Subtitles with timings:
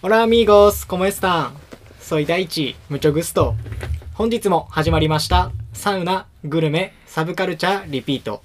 [0.00, 1.54] Hola amigos, ¿cómo están?
[2.00, 3.56] Soy Daichi, mucho gusto.
[4.14, 8.44] 本日も始まりましたサウナ、グルメ、サブカルチャーリピート。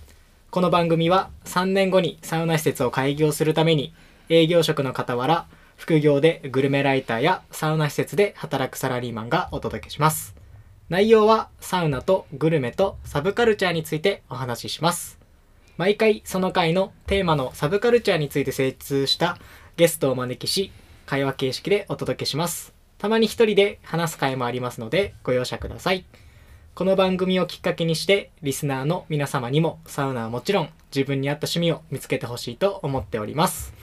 [0.50, 3.94] この番組は3年後にサウナ施設を開業するために
[4.29, 5.46] 営業職の傍ら
[5.76, 10.35] 副業でグルメライターやサウナ施設で働くサラリーマンがお届けします。
[10.90, 15.20] 内容はサウナとグルメとサブカルチャーについてお話しします。
[15.78, 19.38] 毎回その回のテーマのサブカルチャーについて精通した
[19.77, 20.72] ゲストをお招きし
[21.05, 22.73] 会話形式でお届けします。
[22.98, 26.05] たまに一人で話す回もありますのでご容赦ください。
[26.76, 33.73] この番組をきっかけにしてリスナーの皆様にもサウナはもちろん自分に合った趣味を見つけてほしいと思っております。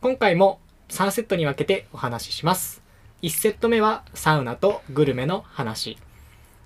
[0.00, 2.82] 今回も3セットに分けてお話しします。
[3.22, 5.98] 1セット目はサウナとグルメの話。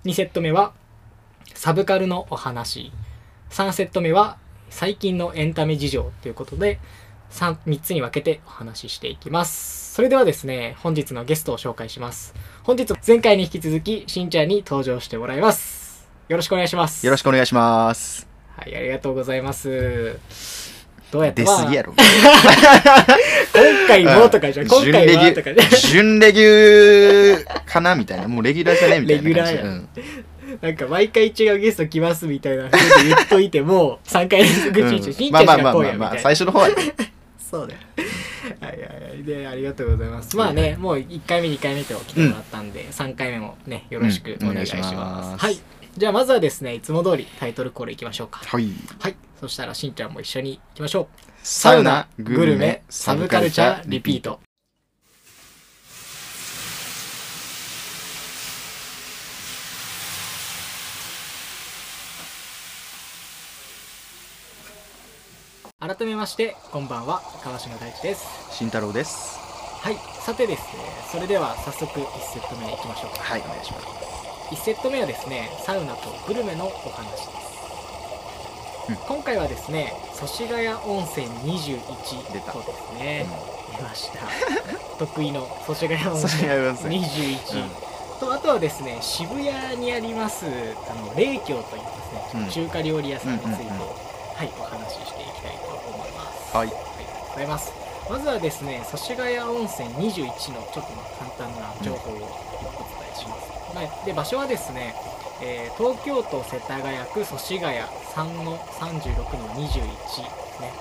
[0.05, 0.73] 2セット目は
[1.53, 2.91] サブカルのお話。
[3.49, 4.37] 3セット目は
[4.69, 6.79] 最近のエンタメ事情ということで
[7.31, 9.93] 3, 3つに分けてお話ししていきます。
[9.93, 12.33] それではですね本日のゲストを紹介します。
[12.63, 16.07] 本日前回に引き続きしんちゃんに登場してもらいます。
[16.27, 17.05] よろしくお願いします。
[17.05, 18.27] よろしくお願いします。
[18.55, 20.19] はいありがとうございます。
[21.11, 21.93] どうやって出すぎやろ。
[21.93, 22.03] 今
[23.87, 24.67] 回もとかじゃん。
[24.67, 25.69] 今準回レギはとかじゃ。
[25.91, 28.29] 準レギュかなみたいな。
[28.29, 29.23] もうレギュラーじゃねみたいな。
[29.23, 29.63] レギュラーや。
[29.63, 29.89] うん。
[30.61, 34.89] なんか毎回違うゲスト来ますみたいな風に言っといても3回連続ちゃん。
[34.91, 36.19] しんちゃんしかまあまあまあまあまあ、来いやみたいな。
[36.19, 36.75] 最初の方はね。
[37.51, 37.79] そうだよ。
[38.61, 39.23] はいはいはい。
[39.23, 40.37] で、ありがとうございます。
[40.37, 44.91] まあね、もう1回目、2回目と来てもらったんで、3回目もね、よろしくお願いします。
[44.91, 45.59] うんますはい。
[45.97, 48.39] じゃあまずはですね、いつも通りタイトルコールいきましょうか。
[48.45, 48.69] はい。
[48.99, 49.15] はい。
[49.41, 51.07] そしたらしんちゃんも一緒に行きましょう。
[51.43, 54.39] サウナ、グルメ、サブカルチャー、リピート。
[66.01, 68.25] 改めまして、こんばんは、川島大地です。
[68.49, 69.37] 慎太郎です。
[69.83, 73.21] はい、さてですね、それでは早速1セット目いきましょうか。
[73.21, 73.85] はい、お願いします。
[74.49, 77.29] 1セット目はですね、サウナとグルメのお話です。
[78.89, 83.27] うん今回はですね、祖師ヶ谷温泉21出たとですね、
[83.77, 84.25] 出ました。
[84.97, 87.69] 得意の祖師ヶ谷温泉ヶ谷温泉21。
[88.19, 91.63] とあとはですね渋谷にありますあの霊郷というで
[92.29, 94.11] すね、うん中華料理屋さんについて、うんうんうん
[94.41, 95.20] はいお話しして
[96.51, 96.65] いきたい。
[96.65, 97.73] はいありがとうございます。
[98.09, 102.27] まずはですね、祖師ヶ谷温泉21のちょっとまあ簡単な情報をお伝
[103.13, 103.51] えします。
[103.73, 104.93] まあで場所はですね、
[105.41, 110.73] えー東京都世田谷区祖師ヶ谷3の36の21ですね。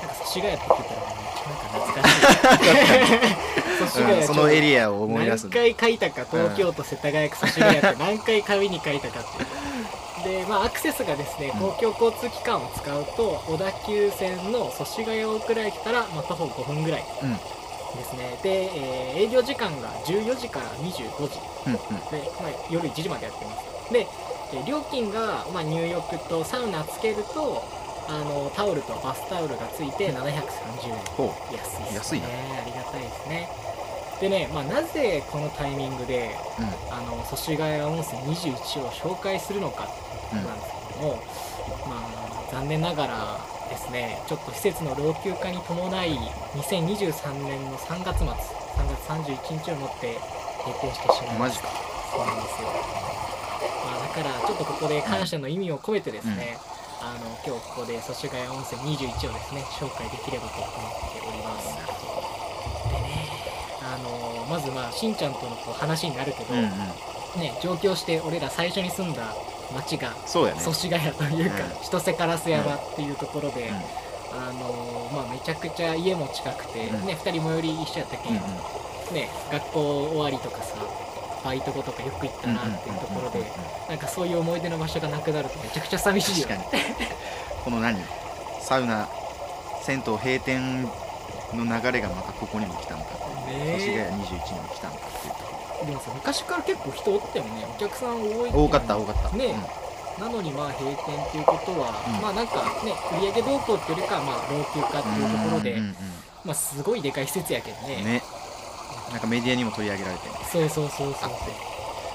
[0.00, 3.38] なんか祖師ヶ谷って聞いたらね、なんか懐かしい。
[3.78, 5.74] うんそのエリアを思い出す何。
[5.74, 9.46] 回書いたか東京都世田谷区祖師ヶ谷って 何回紙に書いたかっていう
[10.24, 11.60] でまあアクセスがですねうん。
[11.60, 17.32] 公共交通機関を使うと小田急線の祖師ヶ谷大倉駅から、まあ、徒歩5分ぐらいうん。
[17.96, 20.92] ですね、で、えー営業時間が14時から25
[21.26, 21.40] 時。
[21.66, 21.78] うんうん。
[22.10, 23.52] で、まあ、夜1時までやってま
[23.86, 23.92] す。
[23.92, 24.06] で、
[24.52, 27.62] えー料金が、まあ、入浴とサウナつけると
[28.08, 30.96] あのタオルとバスタオルがついて730円。
[31.16, 31.94] ほ安いですね。
[31.94, 32.26] 安いな。
[32.28, 32.30] あ
[32.64, 33.48] りがたいですね。
[34.20, 36.62] でね、まあ、なぜこのタイミングでう。
[36.62, 36.68] うん。
[36.94, 39.88] あの祖師ヶ谷温泉21を紹介するのか
[40.36, 41.22] なんですけども、
[41.88, 46.16] まあ残念ながらですねちょっと施設の老朽化に伴い
[46.56, 48.34] 2023年の3月末3
[48.88, 50.16] 月31日をもって
[50.64, 51.68] 閉店してしまいました。
[52.08, 52.68] そうなんですよ、
[53.84, 56.56] まあ、だからちょっとここで感謝の意味を込めてですね、
[57.02, 60.72] あの今日ここで祖師ヶ谷温泉21をですね紹介できればと思っ
[61.12, 61.68] ております
[62.88, 63.28] でね
[63.82, 66.68] あのまずまあしんちゃんとのこう話になるけど、うんうん。
[67.40, 69.34] ね上京して俺ら最初に住んだ
[69.74, 70.60] 町がそうやね。
[70.60, 73.76] 祖師ヶ谷というか、うん千歳烏山っていうところで、うん
[74.38, 78.40] あのまあ、めちゃくちゃ家も近くて、うんね、2人最寄り一緒やったけん、うんう
[79.12, 79.14] ん。
[79.14, 80.76] ね、学校終わりとかさ
[81.44, 83.40] バイト後とかよく行ったなっていうところで、
[83.88, 86.82] なんかそういう思い出の場所がなくなるとめちゃくちゃ寂しいよ確かに。
[87.64, 87.96] この何？
[88.60, 89.08] サウナ、
[89.82, 90.82] 銭湯閉店
[91.54, 93.14] の流れがまたここにも来たのか。
[93.46, 95.47] ね祖師ヶ谷21にも来たのかっていうとこ
[95.86, 98.50] でもさ昔から結構人おったよねお客さん多い。
[98.52, 99.36] 多かった、多かった。
[99.36, 99.54] ね
[100.18, 102.92] なのにまあ閉店っていうことは、うんまあなんかね
[103.22, 105.96] 売上動向っていうよりかはまあ老朽化っていうところで、うんうん
[106.44, 108.22] まあすごいでかい施設やけどねうんね。
[109.12, 110.34] なんかメディアにも取り上げられてね。
[110.50, 111.30] そうそうそうそう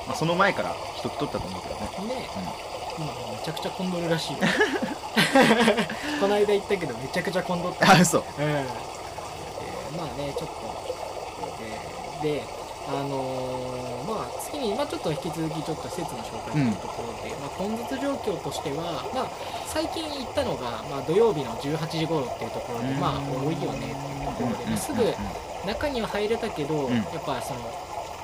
[0.08, 1.90] まあ、その前から人来とったと思うけどね。
[1.96, 2.14] そうね、
[2.98, 4.40] 今もうめちゃくちゃ混んどるらしいよ
[6.20, 8.20] この間行ったけどめちゃくちゃ混んどったあ、嘘。
[8.20, 12.44] うん、えーまあねちょっとでで
[12.88, 19.32] あのーまあ次に、まあ、ちょっと引き続きちょっと施設の紹介というところで、まあ、混雑状況としては、まあ、
[19.66, 25.16] 最近行ったのが、まあ、土曜日の18時頃っていうところで、まあ多いよねっていうところで、まあすぐ
[25.64, 26.96] 中には入れたけど、うん。
[26.96, 27.62] やっぱその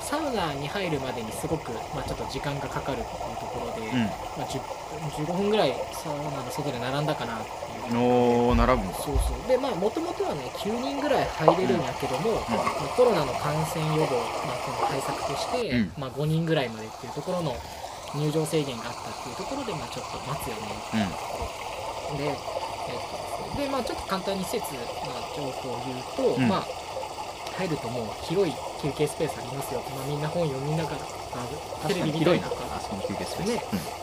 [0.10, 4.02] サウナに入るまでにすごく、まあ、ちょっと時間がかかるっていうところで、うん。
[4.02, 4.58] まあ、10
[5.22, 7.98] 15分ぐらいサウナの外で並んだかなっていう。
[7.98, 9.48] おー並ぶそうそう。
[9.48, 15.94] でまあもともとはね9人ぐらい入れるんやけども、まあコロナの感染予防、まあ、その対策として、うん。
[15.98, 17.56] まあ、5人ぐらいまでっていうところの
[18.16, 20.74] 入場制限があったっていうところで、まあ、ちょっと待つよね。
[22.10, 22.18] うん。
[22.18, 26.48] で、えっとでまあ、ちょっと簡単に施設、まあ、情報を言うと、うん。
[26.48, 26.89] まあ、
[27.60, 31.04] 入るともう広い休憩スペースありますよ、まあ、みんな本読みながら、
[31.36, 31.44] ま
[31.84, 32.64] あ、テレビ見たりとか。
[32.72, 33.50] あそこの休憩スペース。
[33.52, 33.60] ね。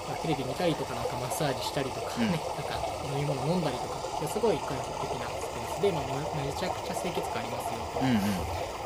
[0.08, 2.28] まあ、テレビ見たりとかなんかマッサージしたりとかね、うん。
[2.28, 2.38] なん
[2.68, 2.76] か
[3.08, 3.96] 飲み物飲んだりとか。
[4.20, 6.04] ですごい開放的なスペースで、まあ、
[6.36, 7.80] めめちゃくちゃ清潔感ありますよ。
[7.96, 8.20] と、うんうん。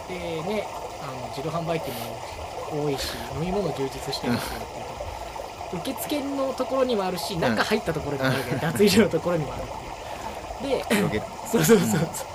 [0.06, 0.66] でね
[1.02, 5.90] あの自動販売機も多いし飲み物充実してますよっていうと。
[5.90, 8.50] 受付のところにもあるし中入ったところにもあるけ。
[8.54, 11.22] ど、脱衣所のところにもあるっていう。
[11.50, 12.29] そうそうそうそう。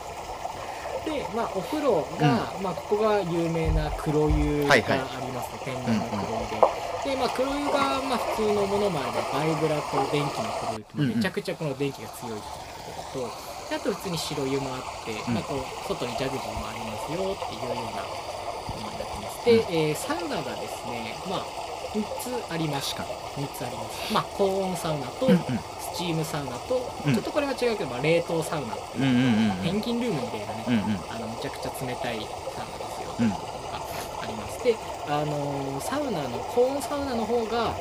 [1.06, 4.84] で、まあ、お風呂が、まあ、ここが有名な黒湯があり
[5.32, 7.16] ますと、天然の黒湯で。
[7.16, 11.16] で、まあ、黒湯が、まあ、普通のものもあれば、バイブラと電気の黒湯って、うんうん。
[11.18, 15.34] めちゃくちゃこの電気が強いっていうところと、であと普通に白湯もあって、うん。
[15.36, 19.46] まあ、こう、外にジャグジーもありますよっていうようなものになってます。
[19.46, 21.65] で、えーサウナがですね、まあ、
[21.96, 24.14] 3つありまし確か3つあります。
[24.14, 27.14] まあ、高温サウナと、にスチームサウナと、うん。
[27.14, 28.74] ちょっとこれは違うけど、まあ、冷凍サウナ。
[28.76, 29.58] っていう、うんうんうんうん。
[29.64, 30.82] ペンギンルームみたいなね、うんうん。
[31.10, 33.32] あのめちゃくちゃ冷たいサウナですよ、うん。
[33.32, 33.82] とか
[34.22, 34.64] あります。
[34.64, 34.76] で、
[35.08, 37.74] あのーサウナの高温サウナの方が、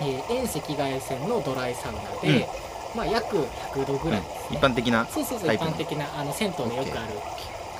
[0.00, 2.48] えー遠赤外線のドライサウナで、
[2.94, 3.36] まあ、約
[3.72, 7.12] 100度ぐらいですね、一般的なそうそうそう一般的なあの銭湯でよくある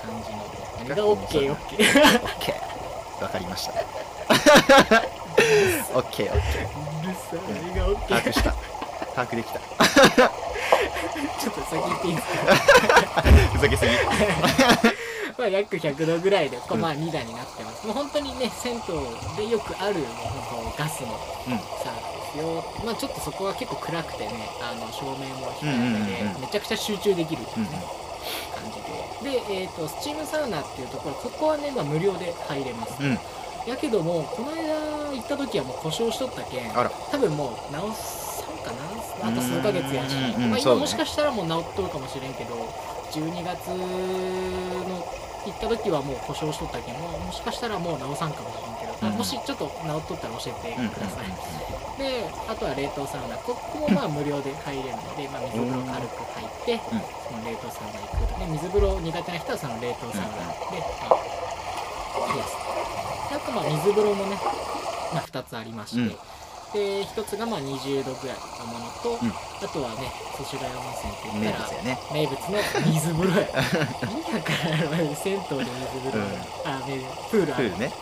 [0.02, 0.44] 感じの
[0.78, 3.22] 何が OKOK オッケー。
[3.22, 3.72] わかりました
[5.94, 6.66] オッケーオッケー
[7.02, 8.54] うるさい何が OK 把握した。
[9.14, 9.58] 把握できた。
[9.58, 13.22] ちょっと先言っていいですか？
[13.52, 13.92] ふざけすぎ。
[15.38, 16.80] まあ約100度ぐらいで、こううん。
[16.80, 17.86] まあ2段になってます。
[17.86, 18.80] もう本当にね、銭湯
[19.46, 20.06] でよくある、もう
[20.52, 21.58] 本当ガスのうん。
[21.82, 22.64] サウナですよ。
[22.84, 26.40] まあちょっとそこは結構暗くてね、あの照明も光うんうんうんで、うん。
[26.40, 27.68] めちゃくちゃ集中できるうんうん。
[27.68, 27.78] 感
[29.22, 29.38] じで。
[29.38, 32.94] で、えっ、と、スチームサウナっていうところ、ここはね、まあ無料で入れます。
[33.00, 33.18] うん
[33.66, 39.28] やけども、この間行った時はもう故障しとったけん、多分もう直さんかな？
[39.28, 42.54] あと数ヶ月やし、まあ、今もしかしたらもう治っとるかもしれんけど
[43.10, 45.02] 12月の
[45.46, 49.18] 行った時はもう故障しとったけんもうもしかしたらもう治さんかもしれんけど、まあうん。
[49.18, 51.26] もしちょっと治っとったら教えてください、
[51.98, 53.36] であとは冷凍サウナ。
[53.38, 58.38] ここもまあ無料で入れるので、まあ、水風呂軽く入って、その冷凍サウナ行くと。
[58.38, 61.24] で水風呂苦手な人はその冷凍サウナで、まあ、
[62.34, 62.65] 冷やす
[63.52, 64.36] まあ水風呂もね、
[65.12, 66.08] まあ、2つありまして、うん。
[66.08, 69.30] で1つがまあ20度ぐらいのものと、うん。
[69.30, 71.98] あとはね祖師ヶ谷温泉って言名ったら物やね。
[72.12, 72.58] 名物の
[72.92, 73.46] 水風呂や。
[73.46, 76.28] 意味わからん銭湯で水風呂、うん。
[76.64, 77.00] あね
[77.30, 77.70] プールある。
[77.70, 77.92] プールね。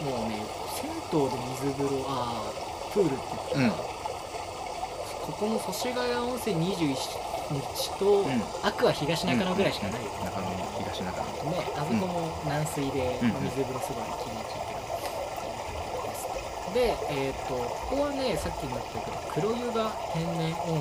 [0.00, 0.40] もうね
[0.80, 3.22] 銭湯で水風呂あープールって
[3.54, 3.84] 言ったら、
[5.20, 6.96] ここの祖師ヶ谷温泉21
[7.50, 8.42] 日と、うん。
[8.62, 10.04] アクア東中野ぐらいしかない。
[10.04, 10.46] よね、中野
[10.78, 11.50] 東中野。
[11.50, 13.28] ね、あそこも軟水で、うん。
[13.30, 14.80] まあ水風呂すごい気持ちいいけど、
[16.74, 20.78] で、えっ、と、ここはね、さっきも言ったけど、黒湯が天然温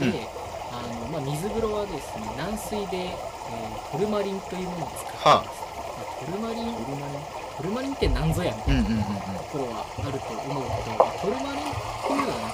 [0.00, 0.26] 泉で、
[0.72, 3.16] あのまあ、水風呂はですね、軟水で、えー
[3.92, 5.22] トルマリンというものを使っています。
[5.24, 5.44] は
[6.26, 6.74] トルマリン？
[7.56, 7.94] トルマリン？
[7.94, 9.06] って何ぞやみたいなうんうんうんうん。
[9.06, 12.45] ところはあると思うけど、トルマリンっていうのは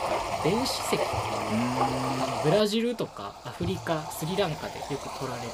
[0.45, 0.99] 電子石。
[2.45, 5.49] ブラジルとかアフリカスリランカでよく取られる。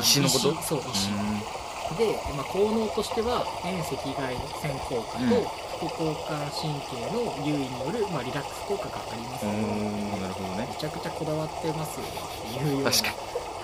[0.00, 0.52] 石のこと？
[0.52, 0.62] 石。
[0.64, 1.96] そう石、うん。
[1.96, 5.30] で、まあ、効能としては遠赤外線効果うん。
[5.30, 5.48] と
[5.80, 9.46] 副交感神経の優位による、まあ、リラックス効果があります。
[9.46, 10.68] およーなるほどね。
[10.68, 12.90] めちゃくちゃこだわってますよっていうような。
[12.90, 13.08] 確か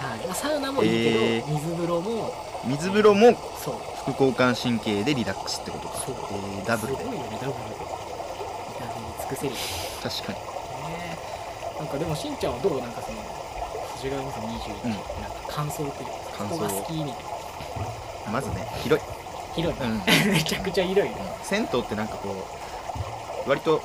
[0.09, 0.19] はい。
[0.27, 1.45] まあ、サウナもいいけど、え。
[1.45, 2.33] ー水風呂も。
[2.65, 3.75] 水風呂もそう。
[4.11, 5.99] 副交感神経でリラックスってことか。
[5.99, 6.15] そう。
[6.33, 7.03] えーダブルで。
[7.03, 7.77] すごいよねダブルで。
[8.81, 9.53] ダブルに尽くせる。
[9.53, 9.59] よ
[10.03, 10.39] 確かに。
[10.39, 10.54] ね
[11.79, 13.19] なんかでもしんちゃんはどうなんかその
[13.99, 14.91] 藤ヶ谷温泉21、うん。
[14.91, 17.25] なんか感想というかここが好きみたい
[18.27, 18.33] な。
[18.33, 19.07] まずね広い。
[19.55, 20.03] 広い、うん。
[20.33, 21.11] めちゃくちゃ広い。
[21.11, 22.47] ね銭湯ってなんかこ
[23.47, 23.81] う割と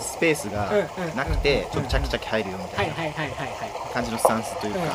[0.00, 0.70] スペースが
[1.16, 3.92] なくてちょっとチャキチャキ入るよみたいいはいはいはいはい。
[3.92, 4.86] 感じのスタンスというかう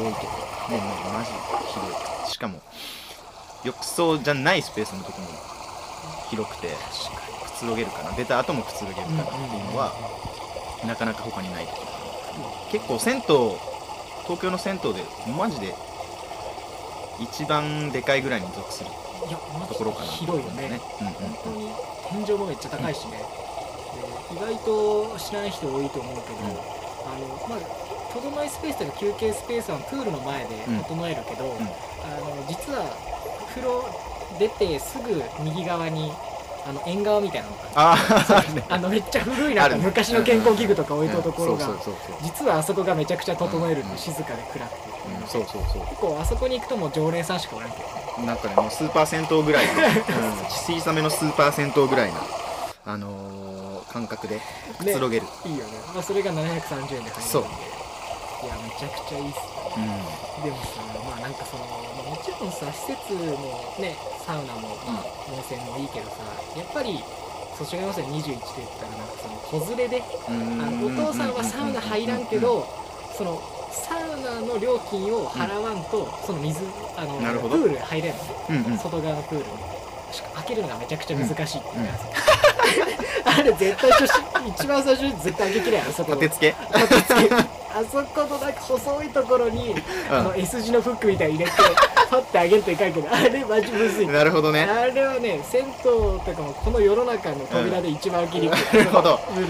[0.00, 0.32] 多いけど。
[0.68, 1.30] もうもうマジ
[1.72, 1.88] 広
[2.28, 2.30] い。
[2.30, 2.58] しかも
[3.64, 5.28] 浴槽じゃないスペースのとこも
[6.30, 8.12] 広くてくつろげるかな。
[8.12, 9.92] 出た後もくつろげるかになっていうのは
[10.86, 11.68] なかなか他にない。
[12.70, 13.22] 結構銭湯
[14.24, 15.02] 東京の銭湯で
[15.38, 15.74] マジで
[17.20, 18.90] 一番でかいぐらいに属する
[19.68, 20.80] ところかな広いよね。
[21.00, 21.70] うん本当に
[22.26, 23.18] 天井もめっちゃ高いしね、
[24.30, 26.46] で意外と知らない人多いと思うけど、うん。
[26.46, 27.58] あのまあ
[28.12, 30.54] 整いスペースとか休憩スペースはプールの前で
[30.88, 31.48] 整えるけど、ん。
[31.56, 31.66] あ
[32.48, 32.86] 実は
[33.48, 33.84] 風呂
[34.38, 36.12] 出てすぐ右側に
[36.68, 41.68] あの縁側みたいなのがあってあのめっちゃ古いなんか昔の健康器具とか置いとうところが
[42.22, 43.88] 実はあそこがめちゃくちゃ整えるうん。
[43.88, 44.96] の静かで暗くて。
[45.28, 45.86] そうそうそう。
[45.86, 47.82] 結構あそこに行くともう常連さんしかおらんけど。
[47.84, 49.82] ねなんかねもうスーパー銭湯ぐらいの、 うん、
[50.48, 52.20] 小さめのスーパー銭湯ぐらいな
[52.86, 54.40] あのー、感覚で
[54.78, 57.42] くつろげる、いいよね、まあ、それが730円で入るそう。
[57.42, 59.38] いやめちゃくちゃいいっす
[59.76, 60.44] うん。
[60.44, 61.85] でもさまあなんかその、
[62.26, 63.94] ちろんさ施設もね
[64.26, 66.26] サウナも、まあ、温泉もいいけどさ
[66.58, 66.98] やっぱり
[67.54, 72.66] 祖師ヶ谷温泉21って言ったらなんかその子連れであのお父さんはサウナ入らんけど
[73.16, 73.40] その
[73.72, 76.64] サウナの料金を払わんと、その水
[76.96, 78.30] あのプール入れんのね。
[78.48, 78.78] うんうん。
[78.78, 79.52] 外側のプールに
[80.12, 81.92] しか開けるのがめちゃくちゃ難しいっていうか、
[83.38, 86.78] あれ絶対初心一番最初に絶対開けきれんあそこ立て付け。
[86.78, 87.34] 立て付け。
[87.34, 89.74] あそこのなんか細いところに、
[90.08, 91.56] あの S 字のフックみたいに入れて
[92.10, 94.06] パッて上げるといかんけどあれマジむずい。
[94.06, 94.62] なるほどね。
[94.64, 99.18] あれはね銭湯とかもこの世の中の扉で一番開きにくい、なるほど。
[99.18, 99.48] プールに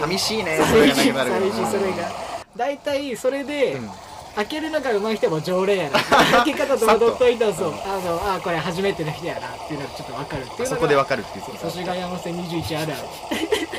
[0.00, 1.12] 寂しいね寂しい。
[1.12, 2.10] 寂しいそれが。
[2.56, 3.90] 大体それで、うん。
[4.36, 5.98] 開けるのが上手い人も常連やな。
[6.44, 11.22] 開け方と踊っといたらそうあのあこれ初めての人やなっていうのがちょっと分かるっていうそこでわかる。
[11.22, 11.58] っていう。
[11.58, 13.02] 祖師ヶ谷温泉21あるある。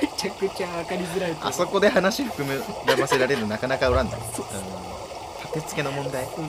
[0.02, 2.46] めちゃくちゃ分かりづらいあそこで話含
[2.98, 6.26] ませられるのなかなかおらんだ、うん、立て付けの問題。
[6.26, 6.44] そうそ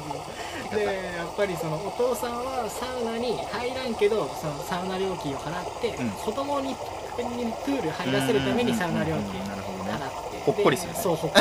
[0.73, 6.11] うでやっぱりそのお父さんはサウナに入らんけどそのサウナ料金を払って、うん。
[6.11, 10.97] 子供にプール入らせるためにサウナ料金払ってほっこりするね。
[10.97, 11.39] でそうほっこ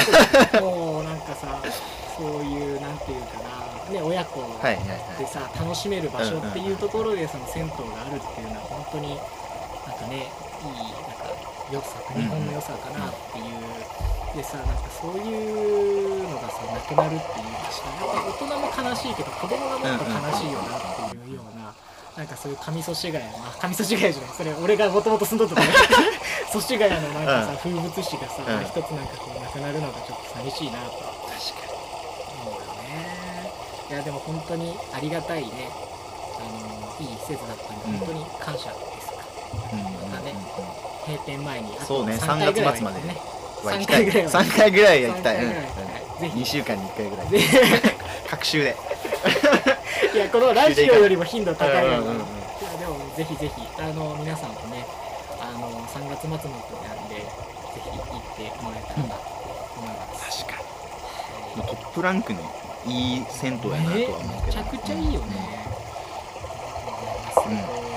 [0.54, 0.62] り。
[0.62, 1.62] もうなんかさ
[2.18, 3.60] そういうなんていうかな。
[3.90, 5.18] ね親子はいはいはい。
[5.18, 9.18] でさ楽しめる場所っていうところでその銭湯があるっていうのは本当に
[9.88, 10.28] なんかね
[10.62, 11.26] いいなんか
[11.72, 13.46] 良さ日本の良さかなっていう、
[14.40, 21.76] でさなんかそういうのがさなくなるっていうかさやっぱ大人も悲しいけど子供がもっと悲しいよなっていうような。
[22.16, 24.32] なんかそういう上祖師ヶ谷のあ上祖師ヶ谷じゃない。
[24.32, 25.68] それ俺がもともと住んどったとこ
[26.52, 28.64] 祖師ヶ谷のなんかさ、風物詩がさ、うん。
[28.64, 31.72] 一つなんかこうなくなるのがちょっと寂しいなと確か
[32.44, 33.52] 思うよね。
[33.92, 35.70] いやでも本当にありがたいね。
[36.40, 37.98] あのいい施設だったんで、うん。
[38.00, 39.24] 本当に感謝ですか。
[39.76, 40.34] に、うんまたね
[41.08, 43.16] 閉店前にあとそうね3回ぐらい3月末までね
[43.66, 45.52] は行き3回ぐらいは3回ぐらいは行きたい、3うん。
[45.52, 46.40] ぜひ。
[46.40, 47.28] 2週間に1回ぐらい。
[47.28, 47.40] ぜ
[48.30, 48.76] 各週で
[50.12, 52.20] ひいやこのラジオよりも頻度高いよ、うんうんい
[52.64, 53.62] やでもぜひぜひ。
[53.80, 54.86] あの皆さんもね
[55.40, 56.50] あの3月末の時
[56.84, 57.24] なんでぜ
[57.76, 59.22] ひ行ってもらえたらなと
[59.78, 60.62] 思います、確か
[61.56, 61.64] に。
[61.64, 62.40] トップランクの
[62.86, 65.66] いい銭湯やなとは思うけど、めちゃくちゃいいよね、
[67.48, 67.89] うん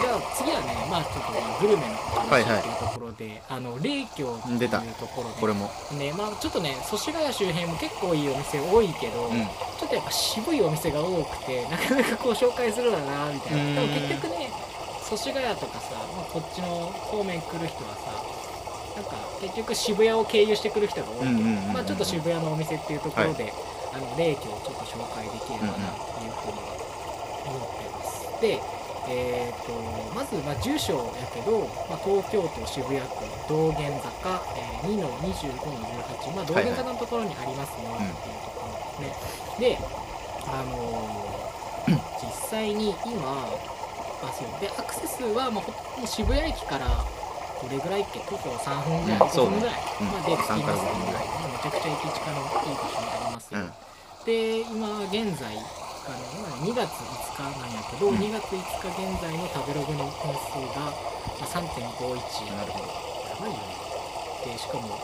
[0.00, 1.94] じゃあ次はねまあちょっとまあグルメの
[2.30, 2.58] はいはい。
[2.58, 5.40] 話っていうところで、あの霊郷っていうところで。
[5.40, 5.70] これも。
[5.92, 9.44] ねまあちょっとね祖師ヶ谷周辺も結構いいお店多いけど、うん。
[9.78, 13.80] ちょっとやっぱ渋いお店が多くてなかなかこう紹介するのだなみたいな。
[13.80, 14.50] でも結局ね
[15.02, 16.66] 祖師ヶ谷とかさ、まあ、こっちの
[17.12, 18.10] 方面来る人はさ
[18.96, 21.18] なんか結局渋谷を経由してくる人が多い。
[21.18, 21.72] けど、うんうんうんうん。
[21.74, 23.52] まあちょっと渋谷のお店っていうところで、
[23.92, 26.74] あの霊郷をちょっと紹介できればなというふうには
[27.46, 28.60] 思ってます、で
[29.08, 29.72] えー、と
[30.14, 33.06] まず、まあ、住所やけど、まあ、東京都渋谷区
[33.48, 39.78] 道玄坂、えー、2の25の18、まあ、道玄坂のところにありますね、っていうところですね、で
[40.46, 41.44] あのー
[42.24, 43.44] 実際に今
[44.22, 47.04] あそうでアクセスはもうほもう渋谷駅から
[47.62, 48.20] どれぐらいっけ？
[48.20, 49.50] 徒歩3分ぐらい、5うんそうね。
[49.50, 51.28] 分ぐらい、うんまあ、で着き3からます5分ぐらい。
[51.28, 53.52] まあめちゃくちゃ駅近のいい場所にあります。
[53.54, 53.72] よ、うん。
[54.24, 55.56] で今現在
[56.06, 56.20] あの
[56.68, 58.16] 今2月5日なんやけど、うん。
[58.16, 60.92] 2月5日現在の食べログの本数が
[61.40, 62.92] まあ3.51なるほど。
[63.24, 63.64] やばいよね
[64.44, 65.00] でしかも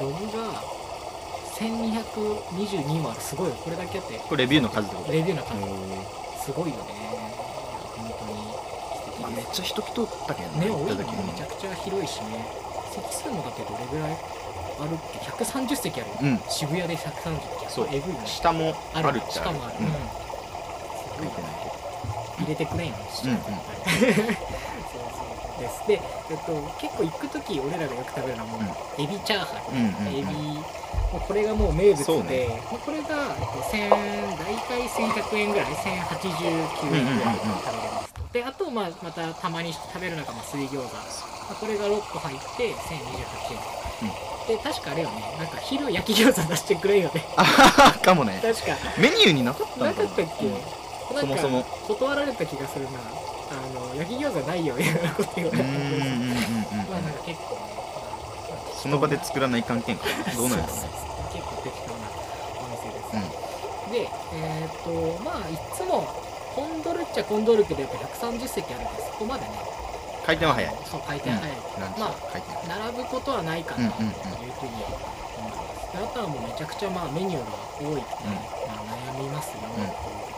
[0.00, 0.60] ログが
[1.56, 3.54] 1222もあるすごいよ。
[3.56, 4.18] これだけあって。
[4.18, 5.12] これレビューの数ってこと？
[5.12, 5.56] レビューの数。
[5.56, 5.64] へ
[6.44, 6.92] すごいよね。
[7.96, 9.22] 本当に。
[9.22, 12.44] まあ、めっちゃ人来とったけどね多いねめちゃくちゃ広いしね。
[12.92, 14.16] 席数もだってどれぐらい？
[14.78, 16.10] あるっけ130席ある。
[16.10, 16.40] よ、うん。
[16.50, 17.88] 渋谷で130席そう。
[17.90, 20.25] えぐいね下もあるっちゃしかもある、うん
[21.18, 21.52] うん書いてない
[22.38, 23.36] 入れてくれんよ、うんうん。
[23.40, 23.46] そう
[25.10, 25.86] そうです。
[25.88, 29.04] で、えっと、結構行く時俺らがよく食べるのはもう、うん。
[29.04, 30.12] エビチャーハン、うんうんうん。
[30.12, 30.66] エビ。
[31.12, 35.66] もうこれがもう名物で、ねもうこれが、えっと、1000大体1100円ぐらい。
[35.72, 41.00] 1089円ぐらいで食べれますと、であと、まあ、またたまに食べるのがまあ水餃子、ま
[41.50, 45.22] あ、これが6個入って1028円、で確かあれよね。
[45.38, 47.24] なんか昼焼き餃子出してくれんよね。
[47.36, 48.40] あかもね。
[48.42, 48.76] 確か。
[48.98, 49.86] メニューになかったな。
[49.86, 50.60] なかったっけ、うん
[51.08, 51.64] そもそも。
[51.86, 53.00] 断られた気がするな。
[53.48, 56.34] あの焼き餃子ないよみたいなこと言われたうんうんうんうんうん
[56.90, 57.60] まあなんか結構ね、
[58.82, 60.02] その場で作らない関係か。
[60.26, 60.82] などうなんやろうね。
[61.32, 62.10] 結構適当な
[62.58, 63.12] お店です、
[63.92, 66.10] でえっ、とまあいつも
[66.56, 69.50] コンドルっちゃコンドルけどやっぱ130席あるんでそこまでね。
[70.26, 70.74] 回転は早い。
[70.90, 72.16] そう回転早い、なんまあ
[72.66, 74.10] 並ぶことはないかなという
[74.58, 74.82] ふうに
[75.38, 78.10] 思います、であとはもうめちゃくちゃまあメニューが多いって、
[78.66, 79.70] まあ、悩みますよ。
[79.70, 80.35] っていうところ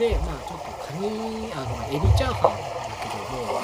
[0.00, 2.56] でまあちょっとカニあのエビチャーハンだ
[3.04, 3.60] けども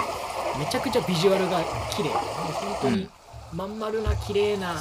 [0.55, 2.11] うめちゃくちゃビジュアルが綺麗。
[2.11, 3.09] もう本当に
[3.55, 4.75] まん丸な綺麗な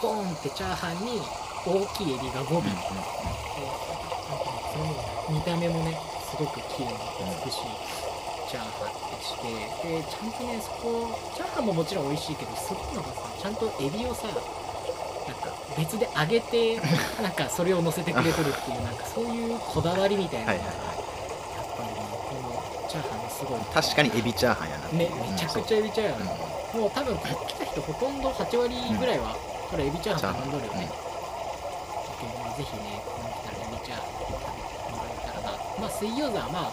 [0.00, 1.20] ボーンってチャーハンに
[1.66, 2.72] 大きいエビが5尾、うんうん
[4.68, 5.98] その見た目もね
[6.30, 6.94] すごく綺麗に
[7.44, 7.60] 美しい
[8.48, 14.28] チャーハンでしてでちゃんとねそこチャーハンももちろん美味しいけどすごいのがさちゃんとエビをさ
[15.78, 16.76] 別で揚げて
[17.22, 20.76] なんかそれを乗せてくれてるっていうなんかそういうこだわりみたいなのが、はいはいはい。
[20.76, 21.94] やっぱりね
[22.28, 26.22] このチャーハンがすごい確かにエビチャーハンやなねめちゃくちゃエビチャーハン、
[26.74, 26.80] うん。
[26.82, 29.36] もう多分こっち来た人ほとんど8割ぐらいは、
[29.70, 30.92] これエビチャーハン頼んどるよね、だ
[32.20, 35.58] けどまあぜひねここに来たらエビチャーハン食べてもらえたらな。
[35.78, 36.72] まあ水餃子はまあ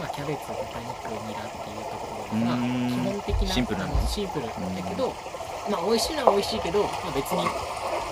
[0.00, 5.14] まあキャベツ豚肉ニラっていうところがまあ基本的なシンプルシンプルだけど
[5.70, 7.46] まあ美味しいのは美味しいけど、まあ、別に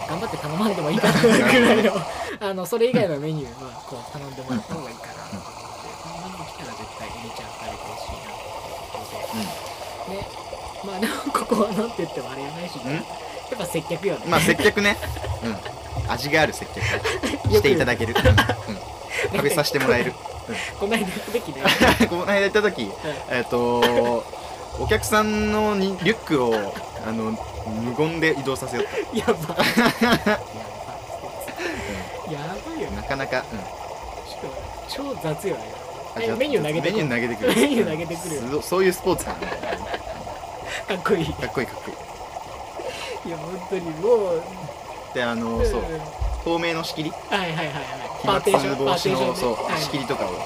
[0.08, 1.92] 頑張って頼まんでもいいかなぐらいの
[2.40, 5.62] あのそれ以外のメニューはこう頼んでもらった方がいいかなと思って、
[6.04, 10.16] まあ、まず来たら絶対エビチャーハン食べてほしいなっていうことで。
[10.16, 10.42] ね。
[10.84, 12.92] まあでもここはなんて言ってもあれやないし、ん。
[12.92, 13.00] や
[13.54, 14.96] っぱ接客よね、まあ接客ね、
[15.44, 16.80] うん、味がある接客。
[17.52, 18.76] していただける、うん。
[19.36, 20.14] 食べさせてもらえる。
[20.80, 21.62] こないだ行くべきね。
[22.08, 22.90] この間行った時。
[23.30, 24.24] えっ、と
[24.78, 29.32] お客さんのにリュックをあの無言で移動させよう やば。
[29.32, 30.32] やば
[32.32, 32.96] やばいよね。
[32.96, 33.44] なかなか、
[34.88, 35.82] 超雑よね。
[36.32, 36.98] うメニュー投げてくる。
[36.98, 37.48] メニュー投げてくる。
[37.54, 38.42] メニュー投げてくるよ。
[38.62, 39.46] そそういうスポーツかなか
[40.94, 41.22] っこいい。
[41.22, 41.90] いかっこいいかっこ
[43.24, 43.30] いい。
[43.30, 44.42] や本当にもう。
[45.14, 45.82] であのそう。
[46.44, 47.10] 透明の仕切り。
[47.10, 47.74] はいはいはいはい。
[48.20, 49.80] 飛沫パーテーション防止パーテーションねのそうはい。
[49.80, 50.26] 仕切りとかを。
[50.28, 50.36] はい。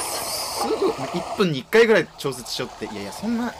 [0.00, 2.92] すぐ1分に1回ぐらい調節しようって。
[2.92, 3.52] いやいやそんな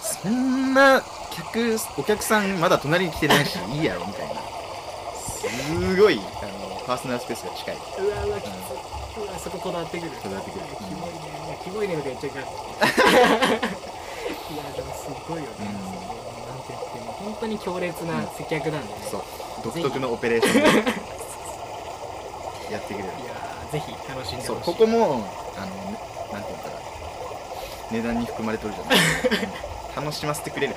[0.00, 4.34] そんな客お客さんまだ隣に来てないし いいやろみたいな。
[5.40, 7.76] すごいあのパーソナルスペースが近い。
[7.76, 8.52] うわうわきつ
[9.18, 10.10] うわそここだわってくる。
[10.22, 10.64] こだわってくる。
[10.76, 11.18] キモいね。
[11.46, 12.48] いやキモいねとか言っちゃうからい
[14.56, 15.66] やでもすごいよね、うん。
[15.66, 19.22] なんて言っても本当に強烈な接客なんでね、そう。
[19.62, 20.68] 独特のオペレーションで
[22.72, 23.04] やってくれる。
[23.04, 24.72] いやーぜひ楽しんでそうほしい。
[24.74, 25.24] ここも
[25.56, 25.66] あの
[26.32, 26.76] なんていうのかな
[27.90, 28.98] 値段に含まれとるじゃない。
[29.96, 30.04] うん。
[30.04, 30.76] 楽しませてくれる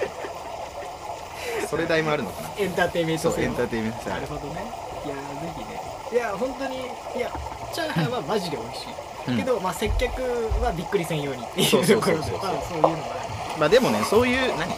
[1.74, 2.50] それ代もあるのかな？
[2.58, 4.12] エンターテインメント性そうエンターテインメント性。
[4.12, 4.62] あるなるほどね。
[5.06, 5.82] いやーぜひね。
[6.14, 6.80] いや本当にい
[7.20, 7.32] や
[7.74, 9.38] チャーハンはマジで美味しい、うん。
[9.38, 10.22] けど、まあ、接客
[10.62, 12.48] はびっくりせんようにっていそううそうところそうそうで。
[12.48, 13.60] まあそういうのがある。
[13.60, 14.74] まあでもねそういう何？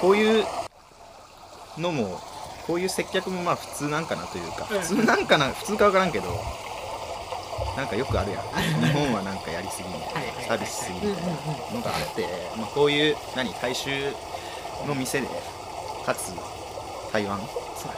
[0.00, 0.44] こういう
[1.78, 2.20] のも
[2.66, 4.68] こういう接客もまあ普通なんかなというか。
[4.70, 4.80] うん。
[4.80, 6.26] 普通なんかな普通か分からんけど
[7.76, 8.42] なんかよくあるやん。
[8.42, 11.30] 日本はなんかやりすぎみたいはいはいはいなサービスしすぎみたいな
[11.72, 12.26] のがあって、
[12.56, 13.52] まあ、こういう何？
[13.54, 13.90] 大衆
[14.86, 15.28] の店で
[16.04, 16.32] かつ
[17.12, 17.40] 台湾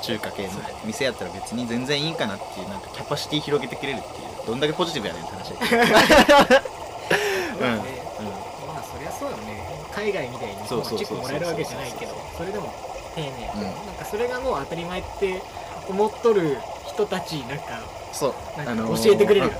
[0.03, 0.51] 中華系の
[0.85, 5.95] 店やったら別に全然いいかなっていうなんかキャパシティ広げてくれるっていうどんだけポジティブやねんって話だけど。
[7.61, 8.03] まあね。
[8.21, 8.27] うん。
[8.75, 9.65] まあそりゃそうよね。
[9.93, 12.75] 海外みたいにチップもらえるわけじゃないけどそれでも
[13.15, 13.63] 丁寧に、うん。
[13.63, 15.43] なんかそれがもう当たり前って
[15.89, 17.65] 思っとる人たちなんか
[18.13, 18.35] そう。
[18.57, 19.47] なんかあのー教えてくれる。
[19.47, 19.53] よ、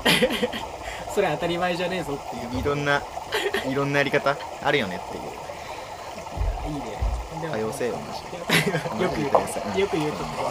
[1.13, 2.59] それ当たり前じゃねえぞっていう。
[2.59, 3.01] いろんな
[3.65, 5.23] いろんなやり方あるよねっていう
[7.77, 9.79] でも多様性をよく言う多様性うん。
[9.79, 10.41] よく言うと思う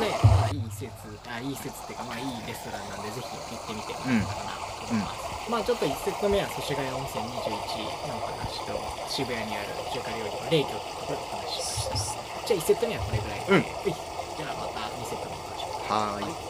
[0.00, 0.94] ね、まあ、いい施設
[1.26, 3.92] あいい施設っていうかまあいいレストランなんでぜひ行ってみて。
[3.92, 8.78] もらえたらなと思います、まあちょっと1セット目は祖師ヶ谷温泉21のお話と
[9.10, 11.58] 渋谷にある中華料理の霊居ってところでお話。
[11.58, 13.62] ししましたじゃあ1セット目はこれぐらいで、うん。
[13.62, 13.94] はい
[14.38, 15.82] じゃあまた2セット目いきましょう。
[15.90, 16.47] はーい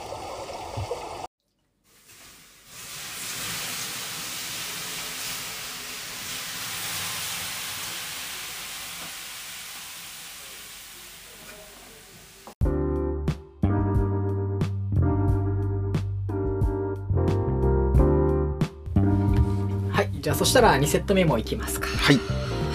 [20.39, 21.89] そしたら2セット目もいきますか。
[21.89, 22.17] はい。
[22.17, 22.23] は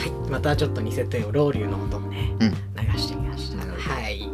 [0.05, 2.49] い、またちょっと2セット目をロウリュの音をね、うん。
[2.49, 3.65] 流してみました。
[3.65, 4.29] はい。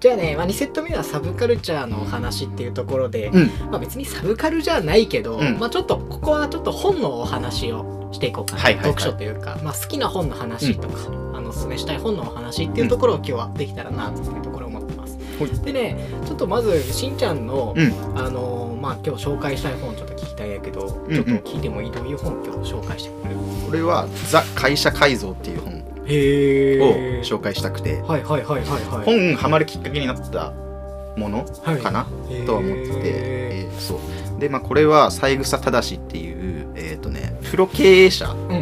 [0.00, 3.46] じゃあね、まあ、2セット目はサブカルチャーのお話っていうところで、うん。
[3.70, 5.60] まあ、別にサブカルじゃないけど、うん。
[5.60, 8.94] まあ、ちょっとここはちょっと本のお話をしていこうかな、はいはいはい。
[8.94, 10.96] 読書というか、まあ、好きな本の話とか、
[11.34, 14.65] あのおすすめしたい本のお話っていうところを今日はできたらなというところ
[15.64, 18.18] でねちょっとまずしんちゃんの、うん。
[18.18, 23.36] あのまあ、今日紹介したい本ちょっと聞きたいんやけど、うんちょっと聞いてもいいどういう本今日紹介してくれる？
[23.66, 29.04] これは「ザ・会社改造」っていう本へをえ紹介したくて、はいはいはいはいはい。
[29.04, 30.52] 本ハマるきっかけになった
[31.16, 31.78] ものはい。
[31.78, 32.46] かな、へー。
[32.46, 34.40] とは思ってて、えーそう。
[34.40, 38.54] でまあこれは三枝正っていうえっ、とねプロ経営者うんう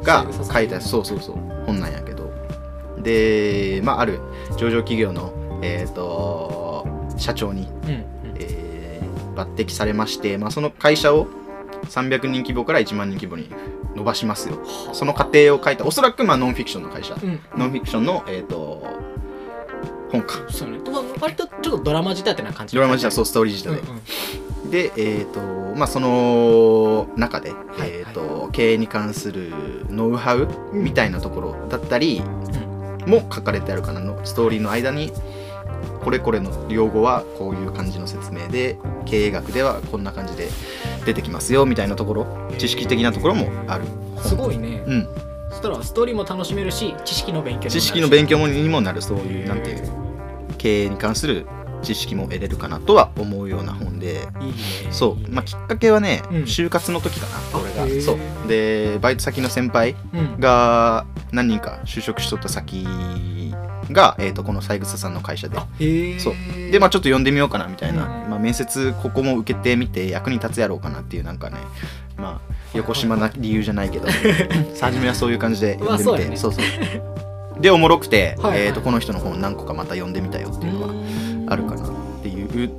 [0.00, 0.02] ん。
[0.02, 2.30] が書いたうそうそうそう本なんやけど。
[3.02, 4.20] でまあある
[4.58, 8.04] 上場企業のえっ、と社長に、んうん。
[8.38, 8.80] えー
[9.34, 11.26] 抜擢されまして、まあ、その会社を
[11.84, 13.48] 300人規模から1万人規模に
[13.96, 14.58] 伸ばしますよ。
[14.92, 17.14] その過程を書いたおそらくまあノンフィクションの会社。
[17.14, 17.40] うん。
[17.56, 18.86] ノンフィクションの、えー、と
[20.12, 20.78] 本かそうね。
[20.90, 22.76] まあ割とちょっとドラマ仕立てな感じ。
[22.76, 23.92] ドラマ自体そうストーリー自うん体
[24.64, 24.70] うん。
[24.70, 25.40] で、えーと
[25.76, 29.52] まあ、その中で、いえーと経営に関する
[29.88, 32.20] ノウハウみたいなところだったり
[33.06, 35.12] も書かれてあるかなのストーリーの間に
[36.02, 40.48] これこれの用語はこういう感じの説明で経営学ではこんな感じで
[41.04, 42.26] 出てきますよみたいなところ
[42.58, 43.84] 知識的なところもある。
[44.22, 44.82] すごいね。
[44.86, 45.08] うん、
[45.50, 49.88] そしたらストーリーも楽しめるし知識の勉強知識の勉強にもなるそういうなんていう
[50.58, 51.46] 経営に関する
[51.82, 54.28] 知識も得れるかなとは思うような本で。
[54.40, 54.54] いいね。
[54.90, 56.42] そう、まあ、きっかけはね、うん。
[56.42, 57.96] 就活の時かなこれあへー。
[57.96, 58.48] がそう。
[58.48, 60.40] でバイト先の先輩うん。
[60.40, 62.86] が何人か就職しとった先
[63.92, 65.58] が、えー、とこの三枝さんの会社で。
[65.80, 66.34] えそう。
[66.70, 68.30] でまあちょっと読んでみようかなみたいな、うん。
[68.30, 71.56] まあ、面接ここも受けてみて役に立つやろうかなっていうなんかね
[72.16, 74.08] まあ横島な理由じゃないけど。
[74.80, 76.36] 初めはそういう感じで読んでみて、ね。
[76.36, 77.60] そうそう。
[77.60, 78.66] でおもろくて、はいはい。
[78.66, 80.94] えー、とこの人の本何個かまた読んでみたよっていうのは
[81.48, 81.86] あるかなっ
[82.22, 82.70] ていう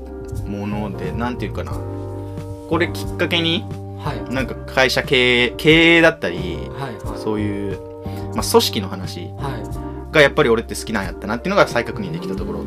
[0.47, 1.71] ものでなんていうかな。
[1.71, 3.65] これきっかけに
[3.99, 4.33] はい。
[4.33, 7.19] なんか会社経営経営だったりはいはい。
[7.19, 7.79] そういう、
[8.33, 9.29] まあ、組織の話。
[9.37, 12.63] はいがやっぱり俺って好きなんやったなっていうのが再確認できたところ。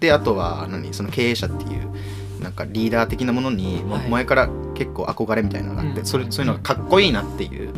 [0.00, 6.06] であとは何その経営者っていうなんかリーダー的なものに前から結構憧れみたいなのがあって、うん。
[6.06, 7.70] それそういうのがかっこいいなっていう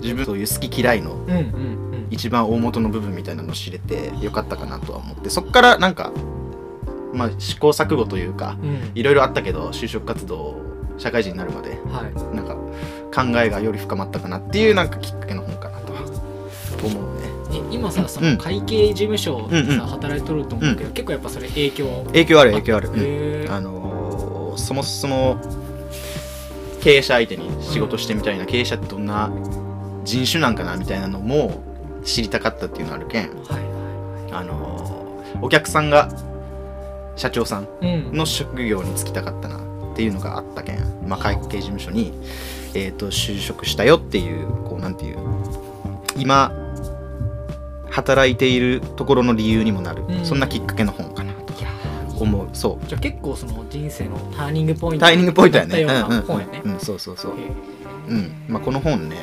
[0.00, 1.18] 自分そういう好き嫌いの
[2.10, 6.12] 一番大元の部分みたいなのを知れてよかったかなとは思ってそっからなんか、
[7.12, 8.92] まあ、試行錯誤というかうん。
[8.94, 10.56] いろいろあったけど就職活動
[10.96, 12.36] 社会人になるまではい。
[12.36, 12.54] なんか
[13.14, 16.00] 考えがより深まったかなっていうなんかきっかけの本かなとは
[16.82, 17.15] 思う
[17.70, 18.32] 今さそうん。
[18.36, 19.76] の会計事務所でうんうん。
[19.78, 23.50] さ働いとると思うけど結構やっぱそれ影響影響ある影響ある、うん。
[23.50, 25.36] あのーそもそも
[26.80, 29.30] 経営者相手に仕事してみたいな、経営者ってどんな
[30.04, 31.62] 人種なんかなみたいなのも
[32.04, 33.28] 知りたかったっていうのあるけん。
[33.28, 33.32] はい
[34.32, 36.08] はあのーお客さんが
[37.16, 37.68] 社長さん。
[37.82, 39.58] の職業に就きたかったな
[39.92, 42.12] っていうのがあったけん、まあ、会計事務所に、
[42.74, 45.18] えー、と就職したよっていうこうなんていう
[46.16, 46.52] 今
[47.96, 50.24] 働いているところの理由にもなる、うん。
[50.24, 51.46] そんなきっかけの本かなと。
[52.18, 52.48] 思う。
[52.52, 52.86] そう。
[52.86, 55.06] じゃあ結構その人生のターニングポイント。
[55.06, 55.76] タイミングポイントやね。
[55.76, 55.82] ね。
[55.84, 57.32] うんうん、そうそうそう。
[57.32, 57.34] へ
[58.08, 58.32] うん。
[58.48, 59.16] まあこの本ね、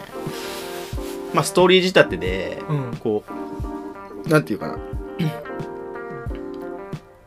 [1.34, 2.98] まあストーリー仕立てで、ーうん。
[2.98, 3.24] こ
[4.26, 4.78] う、なんていうかな。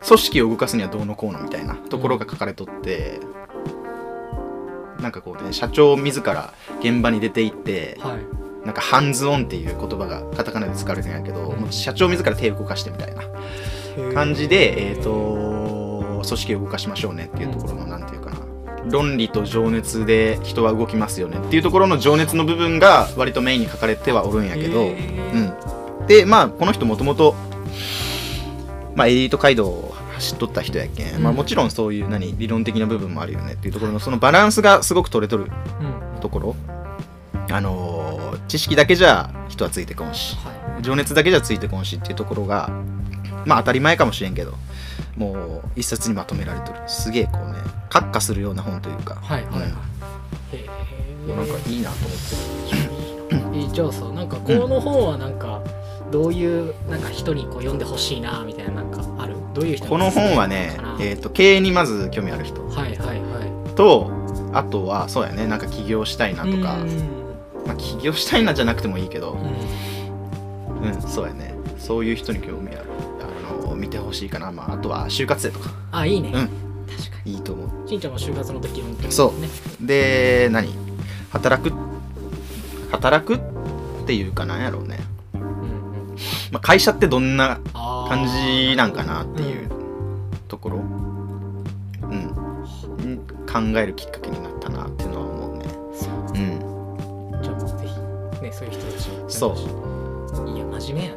[0.07, 3.19] 組織を動かすにはどうのこうのみたいなところが書かれとって、
[5.01, 11.61] なんかこうね、社長自ら現場に出て行って、はいなんかハンズオンっていう言葉がカタカナで使われてるんやけど、うん。
[11.61, 13.23] もう社長自ら手を動かしてみたいな
[14.13, 18.39] 感じで、えっ、と、組織を動かしましょうねっていうところの、なんていうかな。
[18.91, 26.07] 論理と情熱で人は動きますよねっていうところの情熱の部分が割とメインに書かれてはおるんやけど、うん。
[26.09, 27.37] で、まあ、この人もともと、
[28.97, 31.23] まあ、エリート街道を走っとった人やけん、うん。
[31.23, 36.21] まあ、もちろんそういう何理論的な部分もあるよねっていうところのそのバランスがすごく取れとるうん。
[36.21, 36.57] ところ。
[37.49, 38.06] あのー
[38.49, 42.71] 知識だけじゃ人はついてこんしは情熱だけじゃついてこんしっていうところが
[43.45, 44.55] まあ当たり前かもしれんけど
[45.17, 46.81] もう一冊にまとめられとる。
[46.87, 49.53] すげえこうね閣下するような本というか、いはいはい。
[49.53, 49.63] はい
[50.53, 50.67] へ
[51.29, 51.35] え。
[51.35, 55.63] なんかいいなと思ってえじゃあさなんかこの本はなんか
[56.13, 59.37] どういうなんか人にこう読んでほしいなみたいななんかある？
[59.55, 62.65] どういう人にこの本はねえー、と経営にまず興味ある人。
[62.69, 64.11] はいはいはと
[64.53, 67.26] あとはそうやねなんか起業したいないとか、うん
[67.67, 69.33] まあ、起業したいなじゃなくてもいいけど。
[69.33, 69.41] うん。
[70.89, 71.55] うんそうやね。
[71.79, 72.85] そういう人に興味ある
[73.65, 75.71] あの見てほしいかな、まあ、あとは就活生とか。
[75.93, 76.35] あいいね、うん。
[76.35, 76.51] 確か
[77.25, 77.83] いいと思う。
[77.85, 79.41] にしんちゃんも就活の時読んでるそう。
[79.41, 79.49] ね
[79.81, 80.69] で何？
[81.31, 81.73] 働く
[82.91, 83.39] 働くっ
[84.07, 84.99] ていうかなんやろうね、
[85.35, 85.49] うんうん。
[86.53, 89.69] まあ、会社ってどんな感じなんかなっていう
[90.49, 90.81] ところ、う
[92.15, 92.31] ん、
[93.47, 94.53] 考えるきっかけになっ
[98.59, 99.57] そういう人たちをそう。
[100.49, 101.15] いや真面目や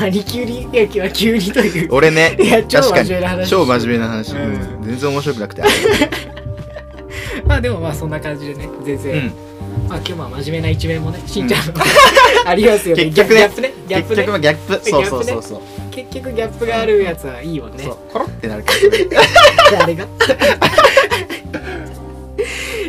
[0.00, 1.88] 何急にいや急急にという。
[1.92, 3.42] 俺ね いや超確か真面目な話。
[3.44, 4.40] に超真面目な話、うん。
[4.40, 4.82] うん。
[4.84, 5.62] 全然面白くなくて。
[7.46, 8.68] まあでもまあそんな感じでね。
[8.84, 9.32] 全う然ん。
[9.88, 11.72] まあ今日は真面目な一面もねしんちゃんの、
[12.46, 13.04] ありますよね。
[13.04, 13.40] 結局ね。
[13.40, 13.72] ギャップね。
[13.88, 14.16] ギャッ結プ。
[14.16, 15.60] ね局はギャップそうそうそうそう。
[15.90, 17.84] 結局ギャップがあるやつはいいもんね。
[17.84, 17.96] そう。
[18.12, 18.72] コロってなるか
[19.72, 19.82] ら。
[19.82, 20.06] あれが？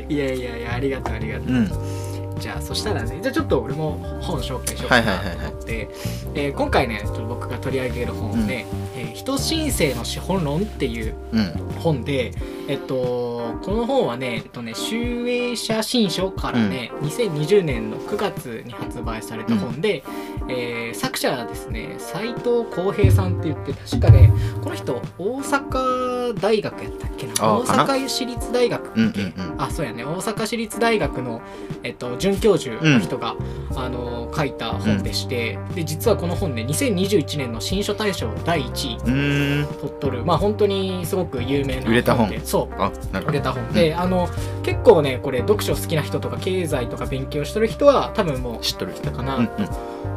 [0.10, 1.97] いやいやいやありがとうありがとう、うん
[2.40, 5.90] じゃあそしたらねじゃあちょっと俺も本紹介しようかなと思って、
[6.36, 11.54] えー今回ねちょっと僕が取り上げる本をね「えー人申請の資本論」っていううん。
[11.80, 12.32] 本で、
[12.68, 20.04] えっと、この本はね、えっとね、集英社新書からね、2020年の9月に発売された本で、
[20.50, 24.32] えー作者はですね、斉藤浩平さんって言って、確かね、
[24.64, 27.34] この人、大阪大学やったっけな？
[27.34, 29.62] 大阪市立大学っけ、うんうんうん。
[29.62, 31.42] あ、そうやね、大阪市立大学の、
[31.84, 33.36] えっと、准教授の人が、
[33.76, 42.30] あの書いた本でして、で、実はこの本ね、2021年の新書大賞第1位取っとる、まあ本当にすごく有名な売れた本。
[42.30, 42.76] でそう。
[42.82, 44.28] あなるほど売れた本で、あの
[44.64, 48.94] 結構ねこれ読書好きな人とか経済とか勉強してる人は多分もう知っとる。
[48.94, 49.48] 人かうんうなん。
[49.48, 49.54] と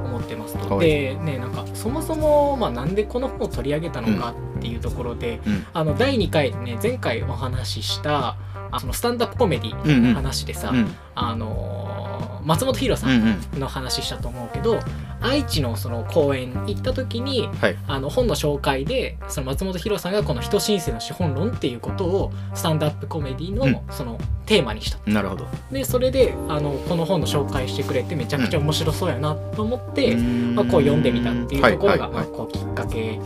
[0.05, 5.67] 思ってますと、はいでねなんかそもそも、まあ、なんでこの本を取り上げたのかっていうところで、うん。
[5.73, 8.37] あの第2回でね前回お話しした
[8.73, 10.15] あそのスタンダップコメディのうんうん。
[10.15, 10.95] 話でさ、うん。
[11.15, 13.61] あのー松本博さうんんうん。
[13.61, 14.81] の話したと思うけど、
[15.21, 17.77] 愛知のその公演行った時にはい。
[17.87, 24.99] あの本の紹介でその松本博さんがこの「人申請の資本論」っていうことをスタンドアップコメディのそのテーマにした。
[25.11, 25.47] なるほど。
[25.71, 33.21] でそれであのこの本の紹介してくれてめちゃくちゃ面白そうやなと思って、まあ、こう読んでみたっていうところが、まあ、こうきっかけ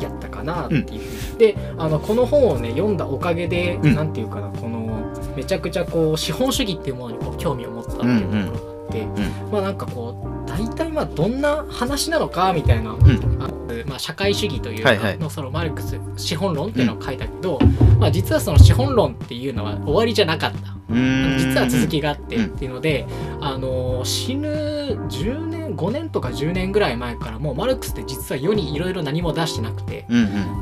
[0.00, 3.94] やったかなっていう、であのこの本をね読んだおかげで、うん。
[3.94, 9.52] なんていうかなこのめちゃくちゃこう資本主義っていうものにこう興味を持ったっていうところがあって、うん。
[9.52, 13.42] まあなんかこう大体まあどんな話なのかみたいなうん。
[13.42, 15.18] あのまあ、社会主義というかはいはい。
[15.18, 17.58] のそのマルクス資本論っていうのを書いたけど、
[17.98, 23.06] まあ、実はその資本論っていうのは終わりじゃなかった実は続きがあってうんっていうので、
[23.40, 30.06] あの死ぬ10年5年とか10年ぐらい前からもうマルクスって実は世にいろいろ何も出してなくて。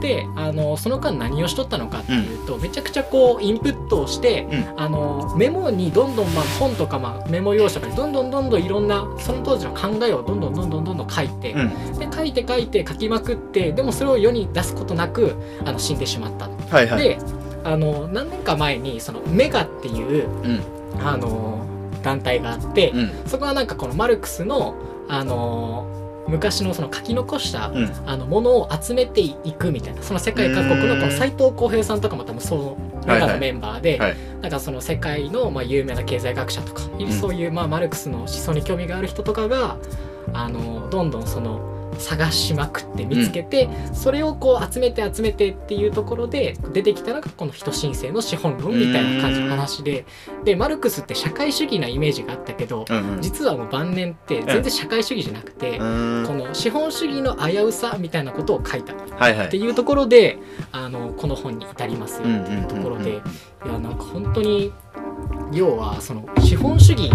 [0.01, 4.75] であのその間何をしとったのかっていうと、めちゃくちゃこうインプットをして、うん。
[4.77, 11.99] あのメモにどんどん、まあ、本とか、まあ、メモ用紙とかにどんどんどんどんいろんなその当時の考えをどんどんどんどんどんどん書いて、うん。
[11.99, 15.35] で書いて書いて書きまくってでもそれを世に出すことなく
[15.65, 16.49] あの死んでしまった。
[16.49, 17.03] はいはい。
[17.03, 17.19] で
[17.67, 20.61] あの何年か前にそのメガっていううん。
[21.05, 21.67] あの
[22.03, 23.11] 団体があって、うん。
[23.27, 24.77] そこはなんかこのマルクスの
[25.09, 25.93] あの
[26.29, 27.93] 昔のその書き残したうん。
[28.07, 34.17] あのものを集めていくみたいなその世界各国のこの斎藤浩平さんとかも多分その中のメンバーで、はい。
[34.43, 39.77] なんかその世界のまあ有名な経済学者とか、んそういうまあマルクスの思想に興味がある人とかが
[40.33, 50.07] あのどんどんその探しまくって見つけて、それをこう集めて集めてっていうところで出てきたのがこの人申請の資本論みたいな感じの話で
[50.45, 53.23] でマルクスって社会主義なイメージがあったけどうんうん。
[53.23, 56.27] 実はもう晩年って全然社会主義じゃなくて、うーん。
[56.27, 58.93] この資本主義の危うさみたいなことを書いた。
[58.93, 59.49] っはいはい。
[59.49, 60.39] ていうところで
[60.73, 63.17] あのこの本に至りますよっていうところで、うん。
[63.17, 64.73] うんうんうんいやなんか本当に
[65.53, 67.11] 要はその資本主義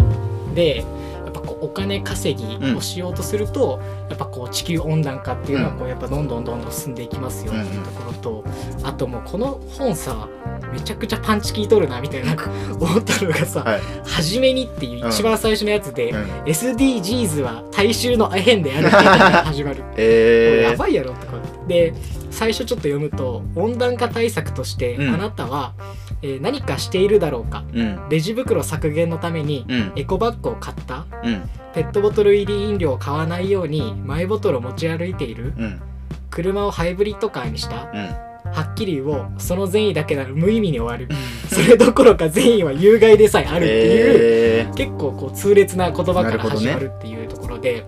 [0.53, 0.83] でや
[1.31, 8.43] っぱこうお金稼ぎをしようとすると、やっぱこう地球温暖化っていうのはこうやっぱどんどんどんどん進んでいきますよっていうところと、
[8.83, 10.27] あともうこの本さ
[10.71, 12.35] めちゃくちゃパンチ効いとるなみたいな
[12.79, 16.21] 思ったのがさはい「はじめに」っていう一番最初のやつで、うん。
[16.43, 19.83] SDGs は大衆のアヘンであるって始まる。
[19.97, 20.71] えー。
[20.71, 21.93] やばいやろってこうで
[22.29, 25.13] 最初ちょっと読むと温暖化対策としてうん。
[25.13, 25.73] あなたは、
[26.21, 27.63] えー何かしているだろうか。
[27.73, 28.09] うん。
[28.09, 29.91] レジ袋削減のためにうん。
[29.95, 31.05] エコバッグを買った。
[31.23, 31.49] うん。
[31.73, 35.53] ペットボトル入り飲料を買わないようにマイボトルを持ち歩いている。
[35.57, 35.81] うん。
[36.29, 37.89] 車をハイブリッドカーにした。
[37.93, 38.31] うん。
[38.51, 41.13] はっきり言おうその善意だけなら無意味に終わる。
[41.47, 44.73] それどころか善意は有害でさえあるっていう、えー。
[44.73, 47.85] 結構こう痛烈な言葉から始まるっていうところで、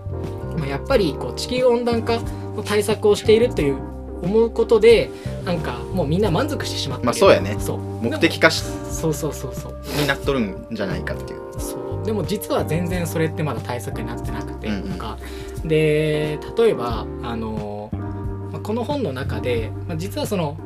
[0.58, 2.18] まあ、やっぱりこう地球温暖化
[2.56, 3.93] の対策をしているという
[4.24, 5.10] 思うことで
[5.44, 7.56] なんかもうみんな満足してしまってるまあそうやね。
[7.58, 7.78] そう。
[7.78, 9.76] 目的化しそうそうそうそう。
[10.00, 11.40] になっとるんじゃないかっていう。
[11.58, 12.06] そう。
[12.06, 14.92] でも実は全然それってまだ対策になってなくてうんうん。
[14.92, 15.18] とか、
[15.64, 17.90] で例えばあの、
[18.52, 20.56] まあこの本の中で、まあ、実はその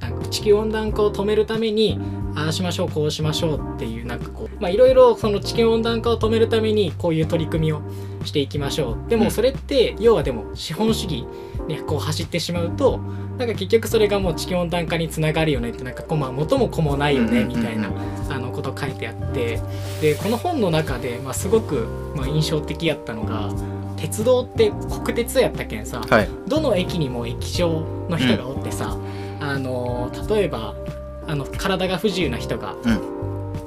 [0.00, 1.98] なんか地球温暖化を止めるために
[2.36, 7.82] ああしましょうこうしましょうっていうなんかこうまあいろいろその地球温暖化を止めるためにこういう取り組みを
[8.24, 9.10] していきましょう。
[9.10, 9.22] でうん。
[9.24, 11.24] もそれって要はでも資本主義
[11.68, 12.98] にこう走ってしまうと
[13.38, 17.90] なんか結局それがもう地球温暖化につながるよねってなんかこうまあ元も子もないよねみたいな
[18.28, 19.60] あのこと書いてあって。
[20.00, 23.50] でこの本の中で、まあ、すごく、まあ、印象的やったのが
[23.96, 24.72] 鉄道って
[25.04, 26.28] 国鉄やったけんさ、はい。
[26.46, 28.96] どの駅にも駅長の人がおってさ、
[29.40, 30.74] あの例えば
[31.26, 33.18] あの体が不自由な人がうん。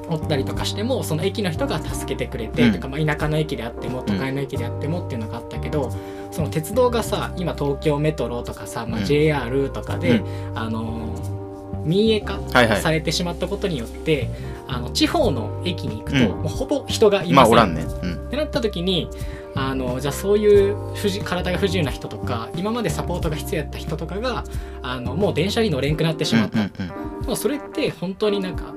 [0.10, 2.74] おったりとかしてもその駅の人が助けてくれて、うん。
[2.74, 5.90] とか、まあ、田舎の駅であっても都会の駅であってもっていうのがあったけど、
[6.32, 9.06] その鉄道がさ今東京メトロとかさ、まあ、うん。
[9.06, 11.42] JR とかで、うあのー
[11.84, 12.82] 民営化はいはい。
[12.82, 14.30] されてしまったことによって、
[14.68, 16.42] あの地方の駅に行くと、うん。
[16.44, 17.36] もうほぼ人がいません。
[17.36, 17.82] まあおらんね。
[17.82, 18.28] うん。
[18.28, 19.10] ってなった時に
[19.56, 24.44] あのじゃあそういう不自体が不自由な人とか今までサポートが必要やった人とかが
[24.82, 28.74] あのもう電車に乗れんくなってしまった、うんうんでもそれって本当になんか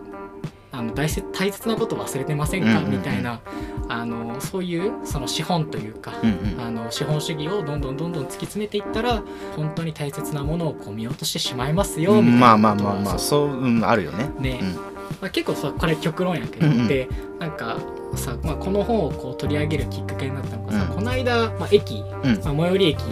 [0.76, 3.40] あの大切大切なこと忘れてませんか、みたいな
[3.88, 6.60] あのそういうその資本というか、うんうん。
[6.60, 9.22] あの資本主義をどんどんどんどん突き詰めていったら
[9.56, 14.30] 本当に大切なものをこう見落としてしまいますよ、うんみたいまあまあまあまあそそう、うん、あるよね。
[14.36, 14.74] うね、うん。
[14.74, 14.82] ま
[15.28, 16.88] あ、結構さこれ極論やけど、うんうん。
[16.88, 17.08] で
[17.38, 17.78] なんか
[18.16, 20.96] さ、まあ、この本をこう取り上げるきっかけになったのがさ、うん。
[20.96, 22.40] この間、まあ、駅、うん。
[22.42, 23.02] まあ、最寄り駅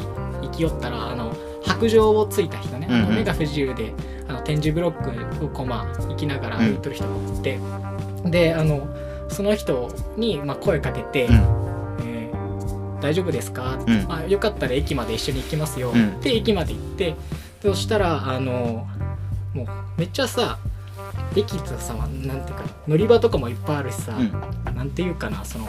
[0.43, 3.95] 行き寄ったらあの白状をついた人ね、目が不自由で
[4.43, 7.59] あの展示ブロックをこう、まあ、行きながら歩いてる人がおって、
[8.25, 8.87] であの
[9.29, 11.35] その人に、まあ、声かけて、うん。
[12.05, 14.07] えー大丈夫ですか?」うん。
[14.07, 16.21] まあ、よかったら駅まで一緒に行きますよ」うん。
[16.21, 17.17] で駅まで行って
[17.61, 18.87] そしたらあの
[19.55, 20.59] もうめっちゃさ
[21.35, 24.77] 駅ってさなんていうか乗り場とかもいっぱいあるしさ、うん。
[24.77, 25.67] なんていうかなその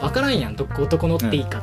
[0.00, 0.56] 分からんやん。
[0.56, 1.62] どこどこ乗っていいか、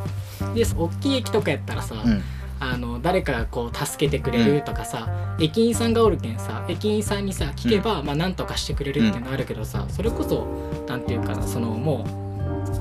[0.53, 2.21] で大きい駅とかやったらさ、うん
[2.59, 10.45] あの誰かがこう助けてくれるとかさ、駅員さんがおるけんさ駅員さんにさ聞けば、まあなんとかしてくれるっていうのがあるけどさ、それこそ
[10.87, 12.05] なんていうかなそのも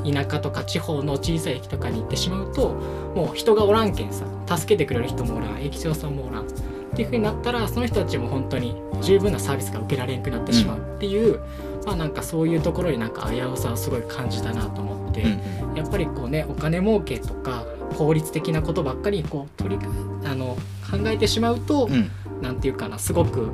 [0.04, 2.70] う田舎とか地方の小さい駅とかに行ってしまうと
[3.14, 4.24] もう人がおらんけんさ
[4.56, 6.50] 助けてくれる人もおらん駅長さんもおらんっ
[6.94, 11.40] ていう風になったらその人たちも本当に十分なサービスが受けられんくなってしまうっていう、
[11.88, 15.22] まあなんかそういうところになんか危うさをすごい感じたなと思って。
[15.22, 17.64] うんやっぱりこうねお金儲けとか
[17.96, 19.86] 効率的なことばっかりこう取り
[20.24, 20.56] あの
[20.90, 22.10] 考えてしまうと、うん。
[22.42, 23.48] なんていうかなすごく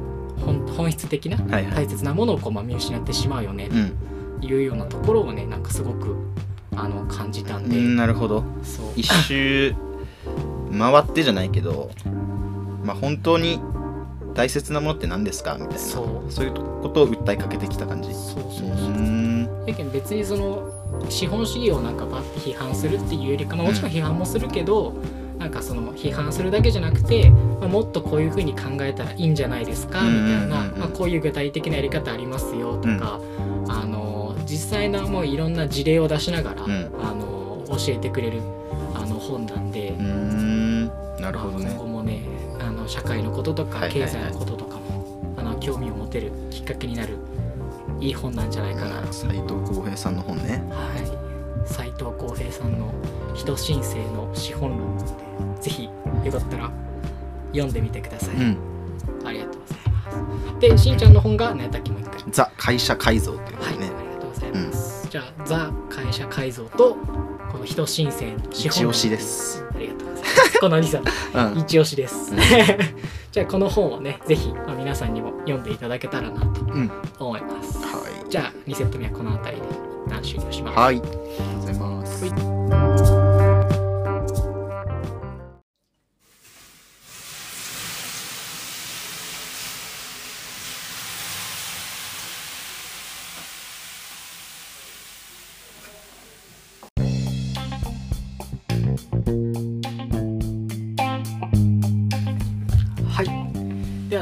[0.44, 4.40] 本本質的な大切なものをこう、まあ、見失ってしまうよねうん。
[4.40, 6.16] というようなところをねなんかすごく
[6.74, 8.42] あの感じたんで、うんなるほど。
[8.62, 8.86] そう。
[8.96, 9.74] 一周
[10.78, 11.90] 回ってじゃないけど
[12.82, 13.60] まあ本当に
[14.34, 15.54] 大切なものって何ですか？
[15.54, 15.78] みたいな。
[15.78, 16.30] そう。
[16.32, 18.12] そういうことを訴えかけてきた感じ。
[18.12, 19.90] そうそううそう、んやけん。
[19.90, 20.70] 別にその
[21.08, 24.94] 資本主義をなんか批判するっていうよりか、まあ、もちろん批判もするけど、
[25.38, 30.02] なんかその批判するだけじゃなくて、まあ、もっとこういうふうに考えたらいいんじゃないですか？
[30.02, 30.68] みたいな、うんうん。
[30.68, 33.20] うんうんまあ、こういう具体的なやり方ありますよとか、
[33.68, 36.66] あの実際のもういろんな事例を出しながら、ん。
[37.00, 38.40] あの教えてくれる
[38.94, 40.90] あの本なんで、うーん。
[41.20, 42.33] なるほどまあね今後もねあ
[42.84, 47.16] の社会のこととか経済のこととかも、あの興味を持てるきっかけになる
[47.98, 49.12] いい本なんじゃないかな。
[49.12, 50.62] 斎藤浩平さんの本ね。
[50.70, 50.92] は
[51.64, 52.92] い、斉藤浩平さんの
[53.34, 54.98] 「人申請の資本論」
[55.60, 55.84] ぜひ
[56.24, 56.70] よかったら
[57.52, 58.58] 読んでみてください、うん。
[59.24, 60.60] ありがとうございます。
[60.60, 62.22] でしんちゃんの本が何やったっけもう一回。
[62.30, 66.96] ザ会社改造っていうはい、ありがとうございます、じゃあザ会社改造と
[67.54, 69.64] この人申請の資一押しです。
[69.72, 70.58] ありがとうございます。
[70.58, 71.04] この2冊
[71.38, 71.60] うん。
[71.60, 72.38] 一押しです、うん。
[73.30, 76.90] じゃあこの本をねぜひ、まあ、皆さんにも読んでいただけたらなとうん。
[77.20, 79.68] 思います、はじゃあ2セット目はこの辺りで
[80.04, 80.74] 一旦終了します。
[80.74, 80.96] いはい。
[80.96, 82.24] ありがとうございます。
[82.24, 82.53] はい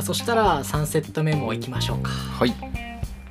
[0.02, 2.10] そしたら3セット目もいきましょうか。
[2.10, 2.54] はい。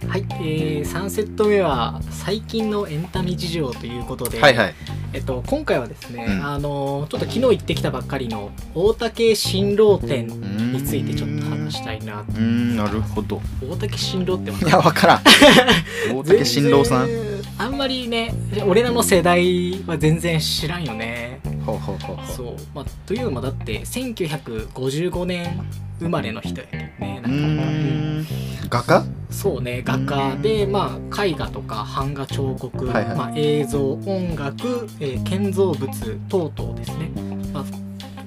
[0.08, 4.76] はい、えー、3セット目は最近のエンタメ事情ということで、はいはい。
[5.14, 6.46] えっと、今回はですね、うん。
[6.46, 12.76] あのちょっと昨日行ってきたばっかりの大竹新郎店についてちょっと話したいなうーん。
[12.76, 13.42] なるほど。
[13.70, 15.22] 大竹新郎っていやわからん。
[16.16, 17.10] 大竹新郎さん。
[17.58, 18.34] あんまりね
[18.68, 21.31] 俺らの世代は全然知らんよね
[21.66, 22.26] ほうほうほうほう。
[22.28, 25.60] そう、まあ、というのもだって1955年
[26.00, 27.36] 生まれの人やけどねなか。
[27.36, 29.06] なか画家？
[29.30, 33.18] そうね画家で、まあ、絵画とか版画彫刻、はいはい。
[33.18, 37.12] まあ、映像音楽、えー建造物等々ですね、
[37.54, 37.64] まあ、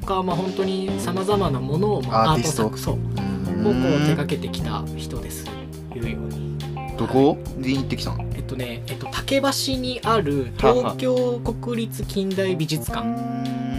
[0.01, 2.49] とか、まあ、本当にさまざまなものを、まあ、アート。
[2.49, 2.95] 作そう。
[2.95, 5.47] をこう手掛けてきた人です。
[5.95, 6.59] いうように。
[6.99, 8.25] どこで行ってきたの？
[8.55, 13.07] とね、えっと、竹橋にある東京国立近代美術館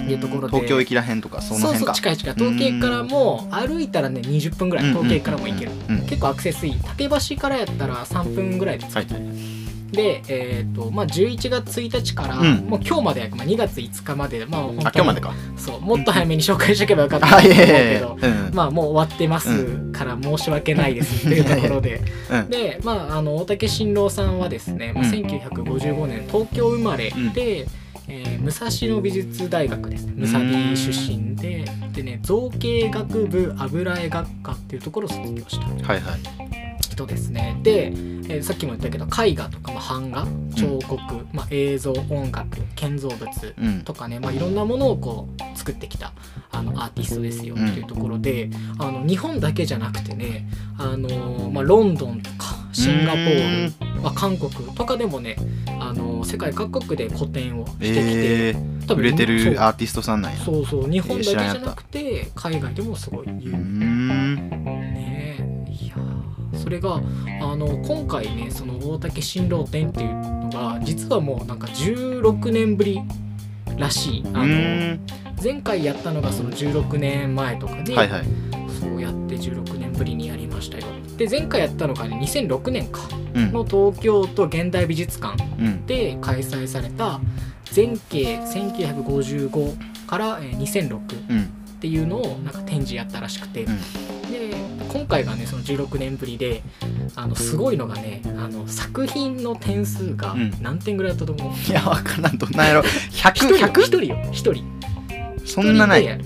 [0.04, 0.56] っていうところで。
[0.56, 2.34] 東京駅らへんとかそのそうそう辺か近い近い。
[2.36, 4.86] 東京駅からも歩いたらね20分ぐらい。
[4.90, 5.72] 東京駅からも行ける。
[5.90, 6.80] うん結構アクセスいい。
[6.84, 9.06] 竹橋からやったら3分ぐらいで着く、はい
[9.92, 12.56] で、えーとまあ、11月1日から、うん。
[12.66, 15.34] もう今日まで、まあ、2月5日まで、まあ、本当にあ今日までか。
[15.58, 18.52] そうもっと早めに紹介しとけばよかったとあ思うけいやいやいやど、うん。
[18.54, 22.02] まあ、もう終わってますから申し訳ないですっていうところで。
[22.32, 22.50] うん。
[22.50, 27.68] で、まあ、あの大竹新郎さんはですね、まあ、うん1955年東京生まれで、
[28.08, 30.14] えー武蔵野美術大学ですね。
[30.16, 35.66] 武蔵美出身ででね造形学部油絵学科っていうところを卒業した。
[35.66, 36.45] はいはい
[36.96, 37.60] 人ですね。
[37.62, 40.26] で、えーさっきも言ったけど絵画とか、まあ、版画
[40.56, 43.30] 彫刻、まあ、映像音楽建造物
[43.60, 43.82] うん。
[43.84, 46.12] とかね、まあ、いろんなものをこう作ってきた
[46.52, 50.48] あのアーティストですよっていうところで、あの日本だけじゃなくてね、
[50.80, 53.66] あのーまあ、ロンドンとかシンガポー
[53.96, 55.36] ル、まあ、韓国とかでもね、
[55.80, 58.02] あのー世界各国で個展をしてきて、
[58.50, 60.40] えー、売れてるアーティストさんなんや。
[60.40, 60.90] そうそう。
[60.90, 64.85] 日本だけじゃなくて海外でもすごい有名
[66.66, 73.00] それがあの今回ねその大竹新郎展っていうのが実はもうなんか16年ぶり
[73.78, 74.24] らしい。
[74.34, 74.98] あうの
[75.44, 78.26] 前回やったのがその16年前とかで、はいはい。
[78.80, 80.86] そうやって16年ぶりにやりましたよ。
[81.18, 83.02] で前回やったのがね2006年か。
[83.36, 83.52] うん。
[83.52, 85.86] の東京都現代美術館うん。
[85.86, 87.20] で開催された
[87.76, 91.44] 前景1955からえー2006うん。
[91.44, 93.78] っていうのをなんか展示やったらしくて、うん
[94.40, 94.56] で
[94.90, 96.62] 今回がねその16年ぶりで
[97.16, 100.52] あのすごいのがねあの作品の点数がうん。
[100.62, 102.38] 何点ぐらいだったと思う、いやわからん。
[102.38, 102.82] どんなんやろ。
[102.82, 103.58] 一人よ。
[103.68, 103.82] 100?100?
[103.82, 104.18] 一人よ。
[104.32, 104.64] 一人。
[105.46, 106.22] そんなない。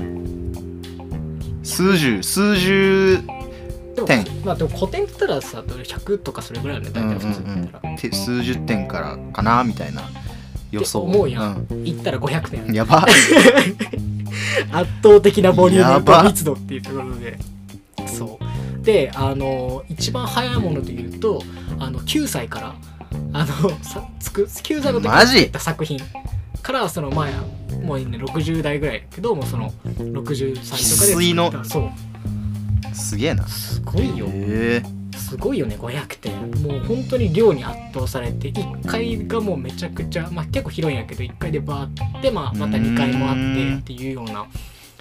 [1.64, 2.24] 数十。
[2.24, 4.26] 数十ででも点。
[4.45, 6.89] まあでも古典って言ったらさ100とかそれぐらいよね。
[6.91, 10.03] 大体普通に言ったら、て数十点からかなみたいな
[10.72, 11.01] 予想。
[11.01, 11.68] 思うやん。
[11.84, 12.66] 言ったら500点。
[12.66, 13.05] うんやば。
[14.72, 17.38] 圧倒的なボリュームと密度っていうところで
[18.82, 21.41] であの一番早いもので言うと
[21.80, 22.75] あの9歳から
[23.34, 25.99] あのさつく9歳の時に作った作品
[26.61, 27.32] からその前
[27.84, 31.63] もうね60代ぐらいだけどもうその60歳とかで作翡翠の。
[31.63, 31.89] そう。
[32.95, 33.47] すげえな。
[33.47, 34.27] すごいよ。
[35.17, 36.51] すごいよね500点。
[36.63, 44.47] もう本当に量に圧倒されて1階がもうめちゃくちゃ、まあ、結構広いんやけど1階でバーって、まあ、また2階もあってっていうような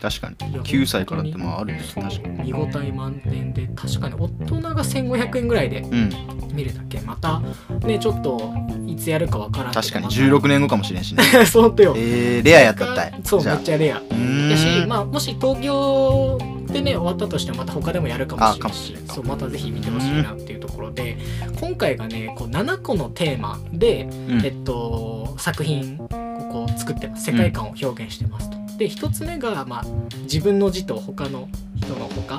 [0.01, 0.53] 確かに。
[0.53, 1.83] いや9歳からってまああるね。
[1.95, 2.53] 確かに。
[2.53, 6.11] 見応え満点で確かに大人が1500円ぐらいでうん。
[6.53, 7.01] 見るだけ。
[7.01, 7.41] また
[7.87, 8.55] ねちょっと
[8.87, 10.07] いつやるかわからん確かに。
[10.07, 11.23] また16年後かもしれんしね。
[11.47, 11.95] そうとよ。
[11.97, 13.21] えー、レアやったったい。
[13.25, 13.99] そうめっちゃレア。
[13.99, 14.51] うーん。
[14.51, 21.17] やし、まあ、もし東京でね終わったとしてもまた他でもやるかもしれないしそうまたぜひ見てほしいなっていうところで
[21.61, 24.45] 今回がねこう7個のテーマで、うん。
[24.45, 27.25] えっと、作品をこう作ってます。
[27.25, 28.58] 世界観を表現してますと。
[28.79, 29.85] で1つ目が、まあ、
[30.23, 32.39] 自分の字と他の人の他。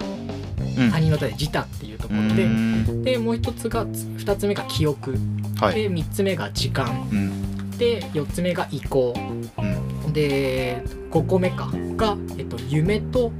[0.78, 0.90] うん。
[0.90, 3.12] 他人の他で自他っていうとこうろで。
[3.12, 5.18] でもう一つが2つ目が記憶、
[5.60, 5.76] はい。
[5.76, 7.08] で3つ目が時間。
[7.12, 7.78] うん。
[7.78, 9.14] で4つ目が移行
[9.58, 10.14] うん。
[10.14, 10.82] で
[11.12, 11.70] 5個目か。
[11.98, 13.34] が、えっと、夢と、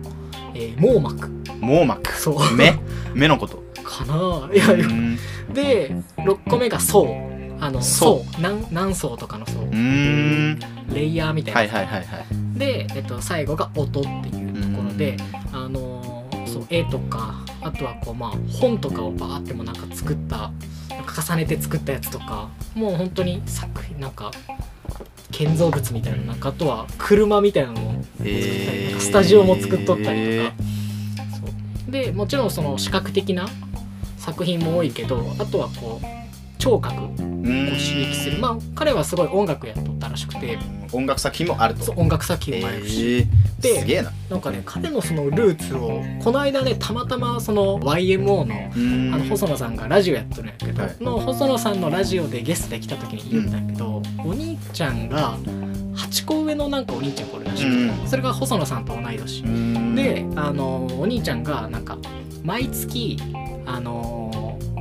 [0.54, 1.30] えー網膜。
[1.62, 2.12] 網膜。
[2.12, 2.56] そう。
[2.58, 2.78] 目？
[3.14, 3.64] 目のこと？
[3.82, 4.68] かないや
[5.54, 7.08] で6個目が層。
[7.62, 8.26] あの層。
[8.26, 8.42] 層。
[8.42, 9.62] 何何層とかの層。
[10.94, 15.18] レイヤーみたいな、はいはいはいはいで、えっと、最後が音っていうところで
[15.52, 16.10] あのー
[16.50, 20.52] そう絵とかあとはこうまあ本とかをバーってもなんか作った
[20.90, 24.32] なんか重ねて作ったやつとかもう本当に作品なんか
[25.32, 29.00] 建造物みたいななんかあとは車みたいなのも作ったり、へー。
[29.00, 30.56] スタジオも作っとったりとか、
[31.40, 31.92] そう。
[31.92, 33.48] でもちろんその視覚的な
[34.18, 36.06] 作品も多いけどあとはこう
[36.58, 37.36] 聴覚をう刺
[38.08, 38.40] 激する。
[38.40, 40.58] まあ彼はすごい音楽やっとったらしくて
[40.92, 41.84] 音楽作品もあると。
[41.84, 44.12] そう音楽作品もあるし、えーですげえな。
[44.30, 50.96] なんかね彼のそのルーツをこの間ねたまたまその YMO のあの細野さんがラジオやってるんやけど、はい。
[51.02, 55.38] の細野さんのラジオでゲストで来た時に言ったんやけど、お兄ちゃんが
[55.96, 58.08] 8個上のなんかお兄ちゃんがおるらしくて、うん。
[58.08, 59.44] それが細野さんと同い年、
[59.96, 61.98] であのお兄ちゃんがなんか
[62.44, 63.18] 毎月
[63.66, 64.19] あの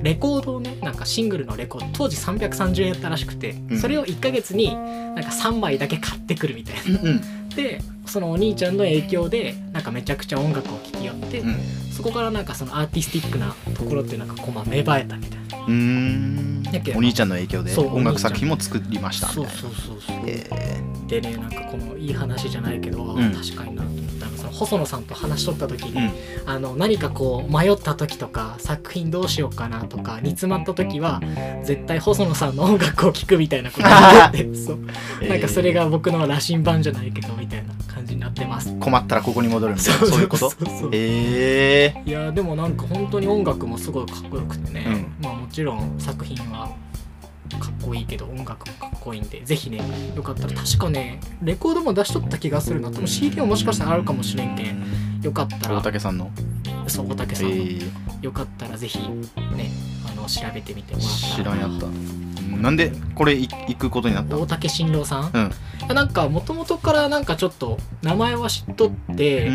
[0.03, 7.01] レコードをねなんかシングルのレコード当時330円やったらしくて、うんそれを1ヶ月になんか3枚だけ買ってくるみたいな。
[7.01, 11.57] うんうんでそのお兄ちゃんの影響でなんかめちゃくちゃ音楽を聴きよって、うん
[11.91, 15.48] そこからなんかそのアーティスティックなところっていうなんかこうまあ芽生えたみたいな。
[15.69, 16.63] うーん
[16.97, 19.51] お兄ちゃんの影響で音楽作品も作りましたみたいな。
[19.51, 20.17] そうそうそうそう。
[20.27, 20.49] え
[21.07, 23.33] でねなんかこのいい話じゃないけど、ん。
[23.33, 26.51] 確かになと思ったのがその細野さんと話しとった時に、うん。
[26.51, 31.21] あの何かこう迷った時とか作品どうしようかなとか煮詰まった時は
[31.65, 33.91] 絶対細野さんの音楽を聴くみたいなことを
[34.33, 34.79] 言って そう。
[35.21, 37.69] ーなんかそれが僕の羅針盤じゃないけどみたいな。
[37.75, 37.78] 感
[38.09, 38.75] じになってます。
[38.81, 40.07] 困ったらここに戻るみたいな。
[40.07, 40.51] そういうこと？
[40.93, 46.69] ええいやでもなんか本当に音楽もすごいかっこよくてね、まあもちろん作品は
[47.61, 49.81] かっこいいけど音楽もかっこいいんでぜひね
[50.17, 52.89] よかったら確かねレコードも出しとった気がするな。
[52.91, 55.21] 多分 CD ももしかしたらあるかもしれんけん。
[55.23, 56.31] よかった大ら竹さんの？
[56.87, 57.91] そう大竹えさんの、ー、
[58.23, 59.71] よかったらぜひね
[60.11, 61.35] あの調べてみてもらったら。
[61.37, 61.87] 知らんやった。
[61.87, 65.95] うんなんでこれい行くことになった大竹新郎さん、うん。
[65.95, 69.51] なんかもともとからなんかちょっと名前は知っとって、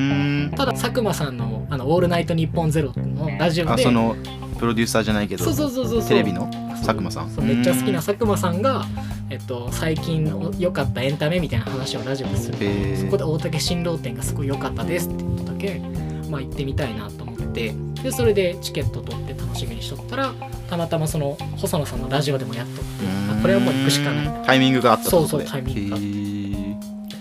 [0.55, 4.15] ただ佐久間さんの「あのオールナイトニッポンゼロのラジオであその
[4.59, 6.07] プロデューサーじゃないけどそうそうそうそう。
[6.07, 6.49] テレビの？
[6.83, 7.29] 佐久間さん？
[7.29, 8.85] そうめっちゃ好きな佐久間さんが、
[9.29, 12.57] えっと、最近の良かったエンタメみたいな話をラジオでする。
[12.59, 12.99] へー。
[12.99, 15.81] そこで大竹新郎店がすごい良かったですって言っただけ、
[16.29, 17.73] まあ、行ってみたいなと思って
[18.03, 20.33] でそれでチケット取って楽しみにしとったら
[20.69, 22.83] たまたまその細野さんのラジオでもやっとって
[23.31, 24.45] あこれはもう行くしかない。
[24.45, 25.95] タイミングがあったそうそうタイミングが。
[25.95, 26.77] あってへや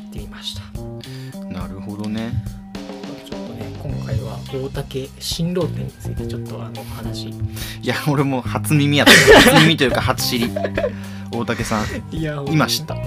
[0.09, 0.63] ってみました。
[1.39, 2.33] ーなるほどね。
[3.25, 7.29] ちょっとね今回は大竹新郎店についてちょっとあの話。
[7.29, 7.33] い
[7.83, 9.13] や俺も初耳やった。
[9.53, 10.51] 初耳というか初知り。
[11.31, 11.87] 大竹さん。
[12.15, 13.03] いや今知った、うん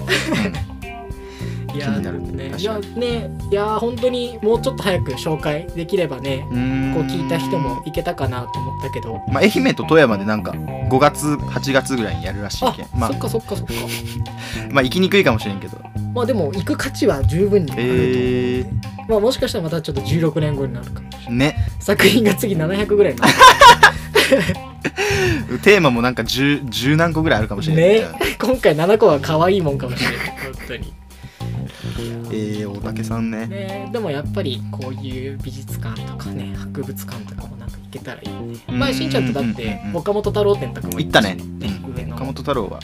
[1.80, 2.54] 気になるね。
[2.58, 6.46] いやねいや本当にもうちょっと早く紹介できればね
[6.94, 9.22] こう聞いた人もいけたかなと思ったけど。
[9.28, 12.88] まあ、愛媛と富山でなんか5月8月ぐらいにやるらしいあけん。
[12.96, 13.12] まあ。
[13.12, 13.74] そっかそっかそっか。
[14.72, 15.78] まあ行きにくいかもしれんけど。
[16.14, 18.66] まあでも行く価値は十分にあると思う、え
[19.10, 21.56] まあもしかしたらまたちょっと16年後になるかもー、ね。
[21.80, 23.34] 作品が次700ぐらいになる。
[25.64, 28.08] テーマもなんか 10, 10何個ぐらいあるかもしれない、ね。
[28.40, 30.28] 今回7個は可愛いもんかもしれない。
[30.28, 30.36] 本
[30.68, 30.94] 当に
[32.32, 33.48] えー、大竹さんね。
[33.48, 38.58] ね、でもやっぱりこういう美術館とかね博物館とかもなんか行けたらいいよね。
[38.70, 41.36] うん前しんちゃんとだって岡本太郎展とかも行ったね。
[41.60, 42.80] ね岡本太郎は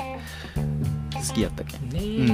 [1.27, 2.27] 好きやったっけねうん。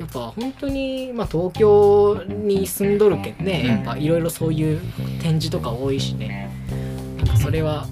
[0.00, 3.68] やっぱ本当に、まあ、東京に住んどるけんね、うん。
[3.68, 4.80] やっぱいろいろそういう
[5.20, 6.50] 展示とか多いしね。
[7.18, 7.86] なんかそれは、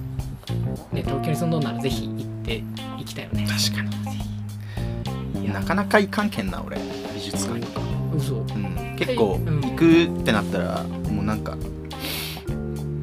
[0.92, 2.62] ね、東京に住んどんならぜひ行って
[2.98, 3.46] 行きたいよね。
[3.46, 5.52] 確かに。
[5.52, 6.78] なかなか行かんけんな俺。
[7.14, 7.80] 美術館とか、
[8.18, 8.34] 嘘。
[8.34, 9.60] うん、結構うん。
[9.60, 11.56] 行くってなったらもうなんか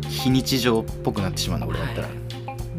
[0.09, 2.25] 非日常っぽくなってしまうな俺だったら、はい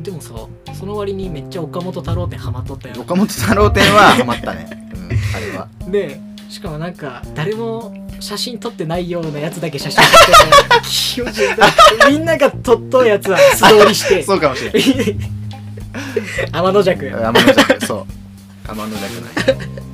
[0.07, 0.34] でもさ
[0.72, 5.68] その割にめっちゃ岡本太郎展ハマっとったよ岡本太郎展はハマったね、 うん、あれは。
[5.89, 14.22] でしかもなんか誰も写真撮ってないようなやつだけ写真撮ってて 気持ち悪いみんなが撮っとうやつは素通りして。
[14.22, 14.82] そうかもしれない。
[16.53, 17.32] 天の弱や。
[17.32, 18.07] 天の弱そう。
[18.68, 19.86] 天の弱ない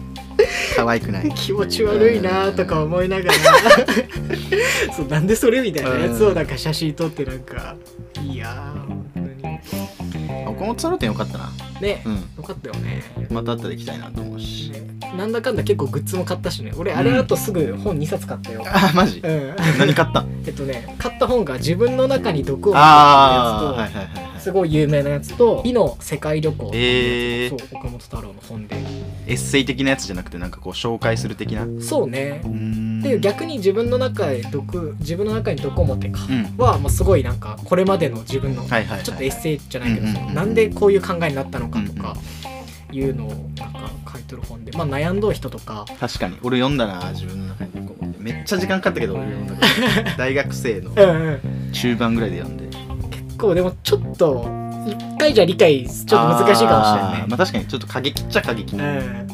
[0.75, 1.31] 可愛くない。
[1.35, 3.33] 気持ち悪いなとか思いながら。
[4.97, 7.77] そうなんでそれみたいなやつをなんか写真撮ってなんか
[8.23, 8.73] いや
[10.47, 11.51] 岡本太郎展よかったな。
[11.81, 12.15] にねうん。
[12.15, 13.03] よかったよね。
[13.31, 14.71] また後で行きたいなと思うし。
[14.71, 14.83] ね
[15.17, 16.73] なんだかんだ結構グッズも買ったしね。
[16.77, 19.21] 俺あれあとすぐ本2冊買ったよ、あマジ？
[19.23, 20.25] うん、何買った？
[20.47, 24.41] えっとね買った本が自分の中に毒を持ああってるやつと、はいはいはいはい。
[24.41, 27.57] すごい有名なやつと「美の世界旅行」えー。
[27.57, 28.77] そう岡本太郎の本で
[29.27, 31.65] エッセイ的なやつじゃなくてなんかこう紹介する的な。
[31.65, 32.43] うそうね。
[33.03, 36.21] で逆に自分の中へ毒自分の中に毒を持ってか。
[36.29, 42.17] うんは、まあ、すごいなんかこれまでの自分のはいはいはいちょっとエッセイじゃないけどなんでこういう考えになったのかとか
[42.93, 45.87] いうのをなんか書いてる本で、まあ、悩んどる人とか。
[45.99, 46.39] 確かに。
[46.43, 50.17] 俺読んだな自分の中にこうめっちゃ時間かかったけど俺読んだけど。
[50.19, 51.31] 大学生のうんう
[51.71, 51.73] ん。
[51.73, 52.67] 中盤ぐらいで読んで。
[53.11, 54.62] 結構でもちょっと一
[55.23, 59.27] 回じゃ理解ちょっと難しいかもしれないまあ確かにちょっと過激っちゃ過激なね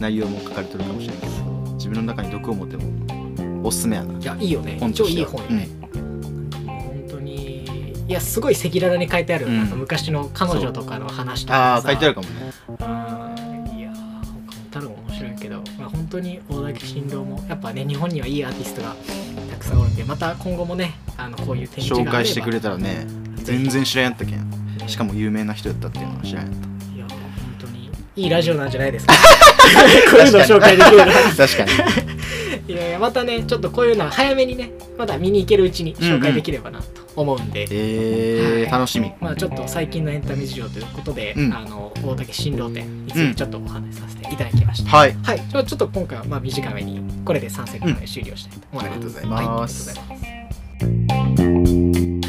[0.00, 1.32] 内容も書かれてるかもしれんけど
[1.74, 4.14] 自分の中に毒を持ってもおすすめやな。
[4.14, 4.78] うんいやいいよね。
[4.80, 6.78] 本超いい本よね、なん。
[6.78, 7.64] 本当に
[8.08, 9.68] いやすごい赤裸々に書いてある、うんなん。
[9.68, 11.74] か昔の彼女とかの話とかさ。
[11.74, 12.52] ああ書いてあるかもね。
[12.68, 18.96] うんいやー岡本太郎も面白いけど、まあ、本当に大竹新郎もやっぱね日本にはいいアーティストが
[19.50, 23.06] たくさんおるんでまた今後もねあのこういう展示が紹介してくれたらね
[23.36, 24.59] 全然知らんやったけん
[24.90, 26.94] しかも有名な人やったっていうのは知らんやった。
[26.94, 27.18] いや本
[27.58, 29.14] 当にいいラジオなんじゃないですか？
[30.10, 31.06] こういうのを紹介できるな。
[31.36, 31.70] 確かに。
[32.68, 36.86] いやいやまたねちょっとこういうのは早めにねまだ見に行けるうちに紹介できればなと
[37.16, 38.70] 思うんで、えー、はい。
[38.70, 39.10] 楽しみ。
[39.20, 41.52] まあちょっと最近のエンタメ事情ということで、うん。
[41.54, 45.16] あの大竹新郎店についてちょっとお話しさせていただきました、はい。
[45.22, 48.90] はい、じゃあちょっと今回はまあ短めにこれで3セットで終了したいと思います。
[48.90, 49.88] うんありがとうございます。
[49.88, 50.24] はいありが
[51.36, 52.19] とうございます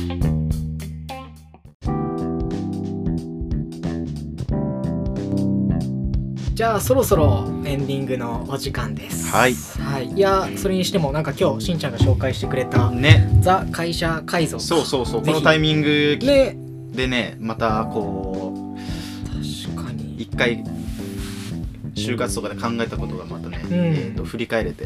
[6.61, 9.27] じゃあそろそろエンディングのお時間です。
[9.31, 9.55] はい。
[9.79, 13.27] はい、いやそれにしてもなんか今日しんちゃんが紹介してくれたね。
[13.41, 14.59] ザ会社改造。
[14.59, 15.25] そうそうそう。
[15.25, 16.55] このタイミングね。
[16.91, 18.77] でねまたこ
[19.25, 20.21] 確かうに。
[20.21, 20.63] 一回
[21.95, 23.73] 就活とかで考えたことがまたね、うん。
[23.73, 24.85] えー、と振り返れて。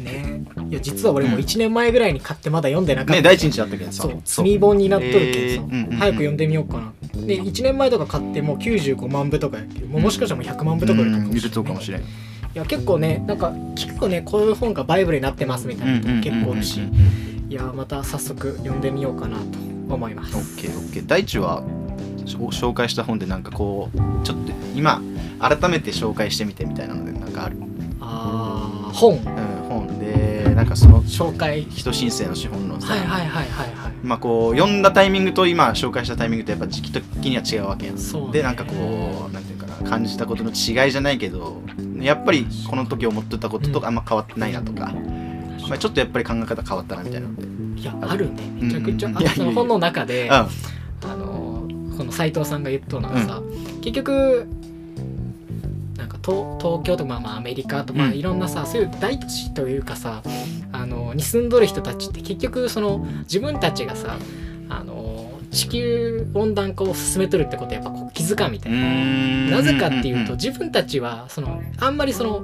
[0.00, 0.44] ね。
[0.68, 4.02] いや実は俺も1年前ぐらいに買ってまだ読んでなかった、ね第一日だったけどさ。
[4.02, 4.20] そう。
[4.26, 6.92] 積み本になっとるけどさ、えーうんうんうん早く読んでみようかな
[7.24, 9.80] ね、1年前とか買ってもう95万部とかやけ。
[9.80, 12.00] どもしかしたらもう100万部とか売れたかもしれないかもしれん。
[12.00, 12.04] い
[12.54, 16.62] や結構ねなんか結構ねこういう本がバイブルになってますみたいな結構多い。
[16.62, 16.80] し
[17.48, 19.44] いやまた早速読んでみようかなと
[19.94, 20.36] 思います。
[20.36, 21.06] オッケーオッケー。
[21.06, 21.62] 大地は
[22.26, 25.02] 紹介した本でなんかこうちょっと今
[25.40, 27.56] 改めて紹介してみてみたいなのでなんかある、
[28.00, 29.12] あー本。
[29.14, 29.18] うん、
[29.68, 31.64] 本でなんかその紹介。
[31.64, 37.92] 人申請の資本論さ、はいはいはいはいはいまあこう読んだタイミングと今紹介したタイミングとやっぱ時期的には違うわけや
[38.32, 41.62] でなんかこうなんていうかな感じたことの違いじゃないけど
[41.98, 44.92] やっぱりこの時思ってたこととかあんま変わってないなとか、
[45.68, 48.42] まあ、ちょっとやっぱり考え方変わったなみたいなのでいやあるね。
[48.54, 49.18] めちゃくちゃ、うん。
[49.18, 50.48] あその本の中で、うあ
[51.02, 53.42] のこの斉藤さんが言っとうのがさ、
[53.82, 54.48] 結局
[56.24, 58.14] 東東京とかまあまあアメリカとか、まあうん。
[58.14, 60.22] いろんなさそういう大都市というかさ
[60.72, 64.16] あのに住んどる人たちって結局その自分たちがさ
[64.70, 68.78] あの地球温暖化を進めとるってことやっぱこう気づかんみたいな。
[68.78, 69.50] ん。
[69.50, 72.42] なぜかっていうと自分たちはそのあんまりその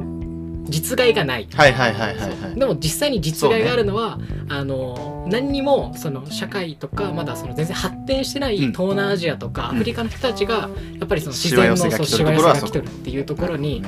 [0.68, 2.59] 実害がないはいはいはいはいはい。
[2.59, 4.18] でも実際に実害があるのは、
[4.49, 8.72] あの何にもその社会とかまだその全然発展してないうん。
[8.72, 10.68] 東南アジアとかアフリカの人たちが
[10.99, 11.83] やっぱりその自然のし
[12.22, 13.83] わ寄せが来とるっていうところに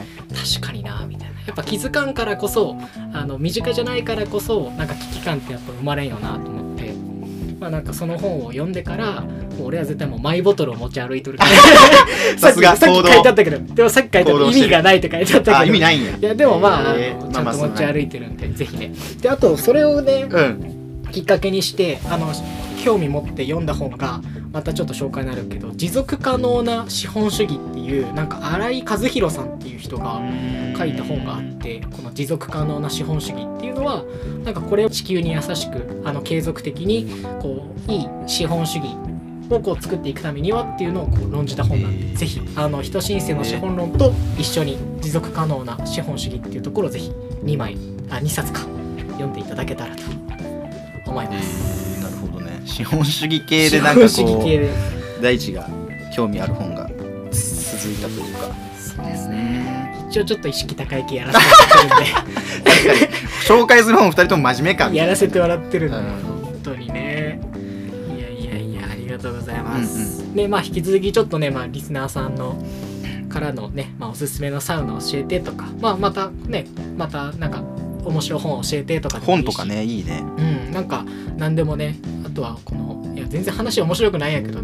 [0.55, 1.33] 確かになみたいな。
[1.47, 2.77] やっぱ気づかんからこそ
[3.13, 7.13] あの身近じゃないからこそなんか危機感ってやっぱ生まれんよなと思って。
[7.63, 9.23] まあなんかその本を読んでから
[9.61, 11.51] 俺は絶対もうマイボトルを持ち歩いとるから。
[12.37, 15.59] さっきさすがさっき書いてあったけどでもさっき書いてあった意味がないって書いてあったけど。
[15.59, 16.17] あ意味ないんや。
[16.17, 18.93] いやでもまあ,、えーちゃんと持ち歩いてるんで、ぜひね。
[19.21, 20.72] であとそれをねうん
[21.13, 22.33] きっかけにしてあの
[22.83, 24.21] 興味持って読んだ本が
[24.53, 30.21] またちょっと紹介になるけど持続可能な資本主義っていうなんか新井和弘さんっていう人が
[30.77, 34.05] 書いた本があってこの持続可能な資本主義っていうのは
[34.45, 37.07] なんかこれを地球に優しくあの継続的に
[37.41, 38.89] こういい資本主義
[39.51, 42.17] をこう作っていくためにはっていうのをこう論じた本なんで、えー。
[42.17, 47.11] ぜひあの人申請の資本論と一緒に持続可能な資本主義っていうところをぜひ
[47.45, 47.77] 2枚
[48.11, 48.61] あ2冊か
[49.13, 50.03] 読んでいただけたらと
[51.13, 52.01] 思います。
[52.03, 52.61] なるほどね。
[52.65, 55.69] 資本主義系でなんかこう大地が
[56.15, 58.55] 興味ある本が続いたというか。
[58.77, 60.07] そうですね。
[60.11, 63.11] 一応ちょっと意識高い系やらせてもらってるんで。
[63.47, 66.05] 紹介する本二人とも真面目感やらせてもらってるんで、うん
[66.43, 67.41] 本当にね。
[68.17, 72.57] いやいやいやありがとうございます、でまあ引き続きちょっとね、まあ、リスナーさんの
[73.29, 77.65] からのね、まあ、おすすめのサウナ教えてとか、まあ、またねまたなんか
[78.05, 80.23] 面白い本教えてとか本とかねいいね。
[80.37, 81.05] うんなんか
[81.37, 81.97] 何でもね
[82.27, 84.61] あとはこのいや全然話面白くないんやけど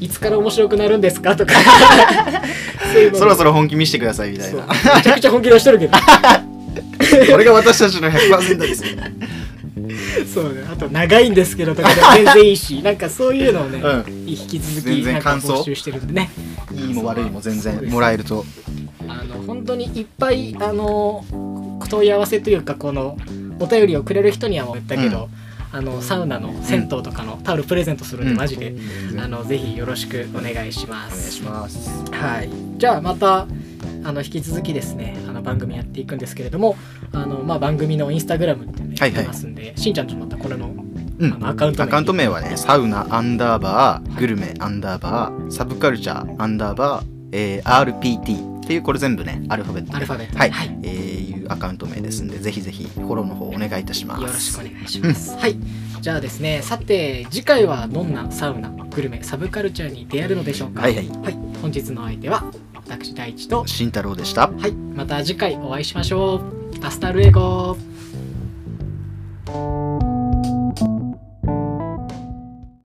[0.00, 1.52] いつから面白くなるんですかとか。
[3.14, 4.66] そろそろ本気見せてくださいみたいな。
[4.96, 5.92] めちゃくちゃ本気出してるけど。
[7.30, 9.26] これが私たちの100%ですみたいな
[10.32, 10.64] そうね。
[10.70, 12.82] あと長いんですけどとかでも全然いいし。
[12.82, 14.28] なんかそういうのをね、うん。
[14.28, 16.30] 引き続全きなんか然感想募集してるんでね。
[16.72, 18.44] いいも悪いも全然もらえると。
[19.08, 21.24] あの本当にいっぱいあの
[21.88, 23.16] 問い合わせというかこの
[23.60, 25.28] お便りをくれる人にはもう言ったけど、
[25.70, 28.36] あのサウナの銭湯とかのタオルプレゼントするんで、うん。
[28.38, 28.74] マジで、
[29.18, 31.90] あのぜひよろしくお願いしまお願いすします。
[32.12, 32.50] はい。
[32.78, 33.46] じゃあまた
[34.04, 36.76] あの引き続きですねあの番組やっていくんですけれども
[37.12, 40.72] あの、まあ、番組のインスタグラムっていうのはいはいますんで、しんちゃんちょっとまたこれの
[41.18, 41.44] うん。
[41.44, 55.34] アカウント名アカウント名はねサウナアンダーバーグルメアンダーバーサブカルチャーアンダーバー、えー RPT っていうこれ全部ねアルファベットでアルファベットはい、はいえーいうアカウント名ですんでぜひぜひフォローの方お願いいたしますよろしくお願いします。
[55.38, 55.56] はい。
[56.02, 60.82] じゃあですね、さて、次回はどんなサウナ、グルメ、サブカルチャーに出会えるのでしょうか？
[60.82, 61.08] はいはい
[61.62, 62.44] 本日の相手は、
[62.74, 64.72] 私、大地と、慎太郎でしたはい。
[64.72, 66.42] また次回お会いしましょ
[66.82, 66.86] う。
[66.86, 67.78] Hasta luego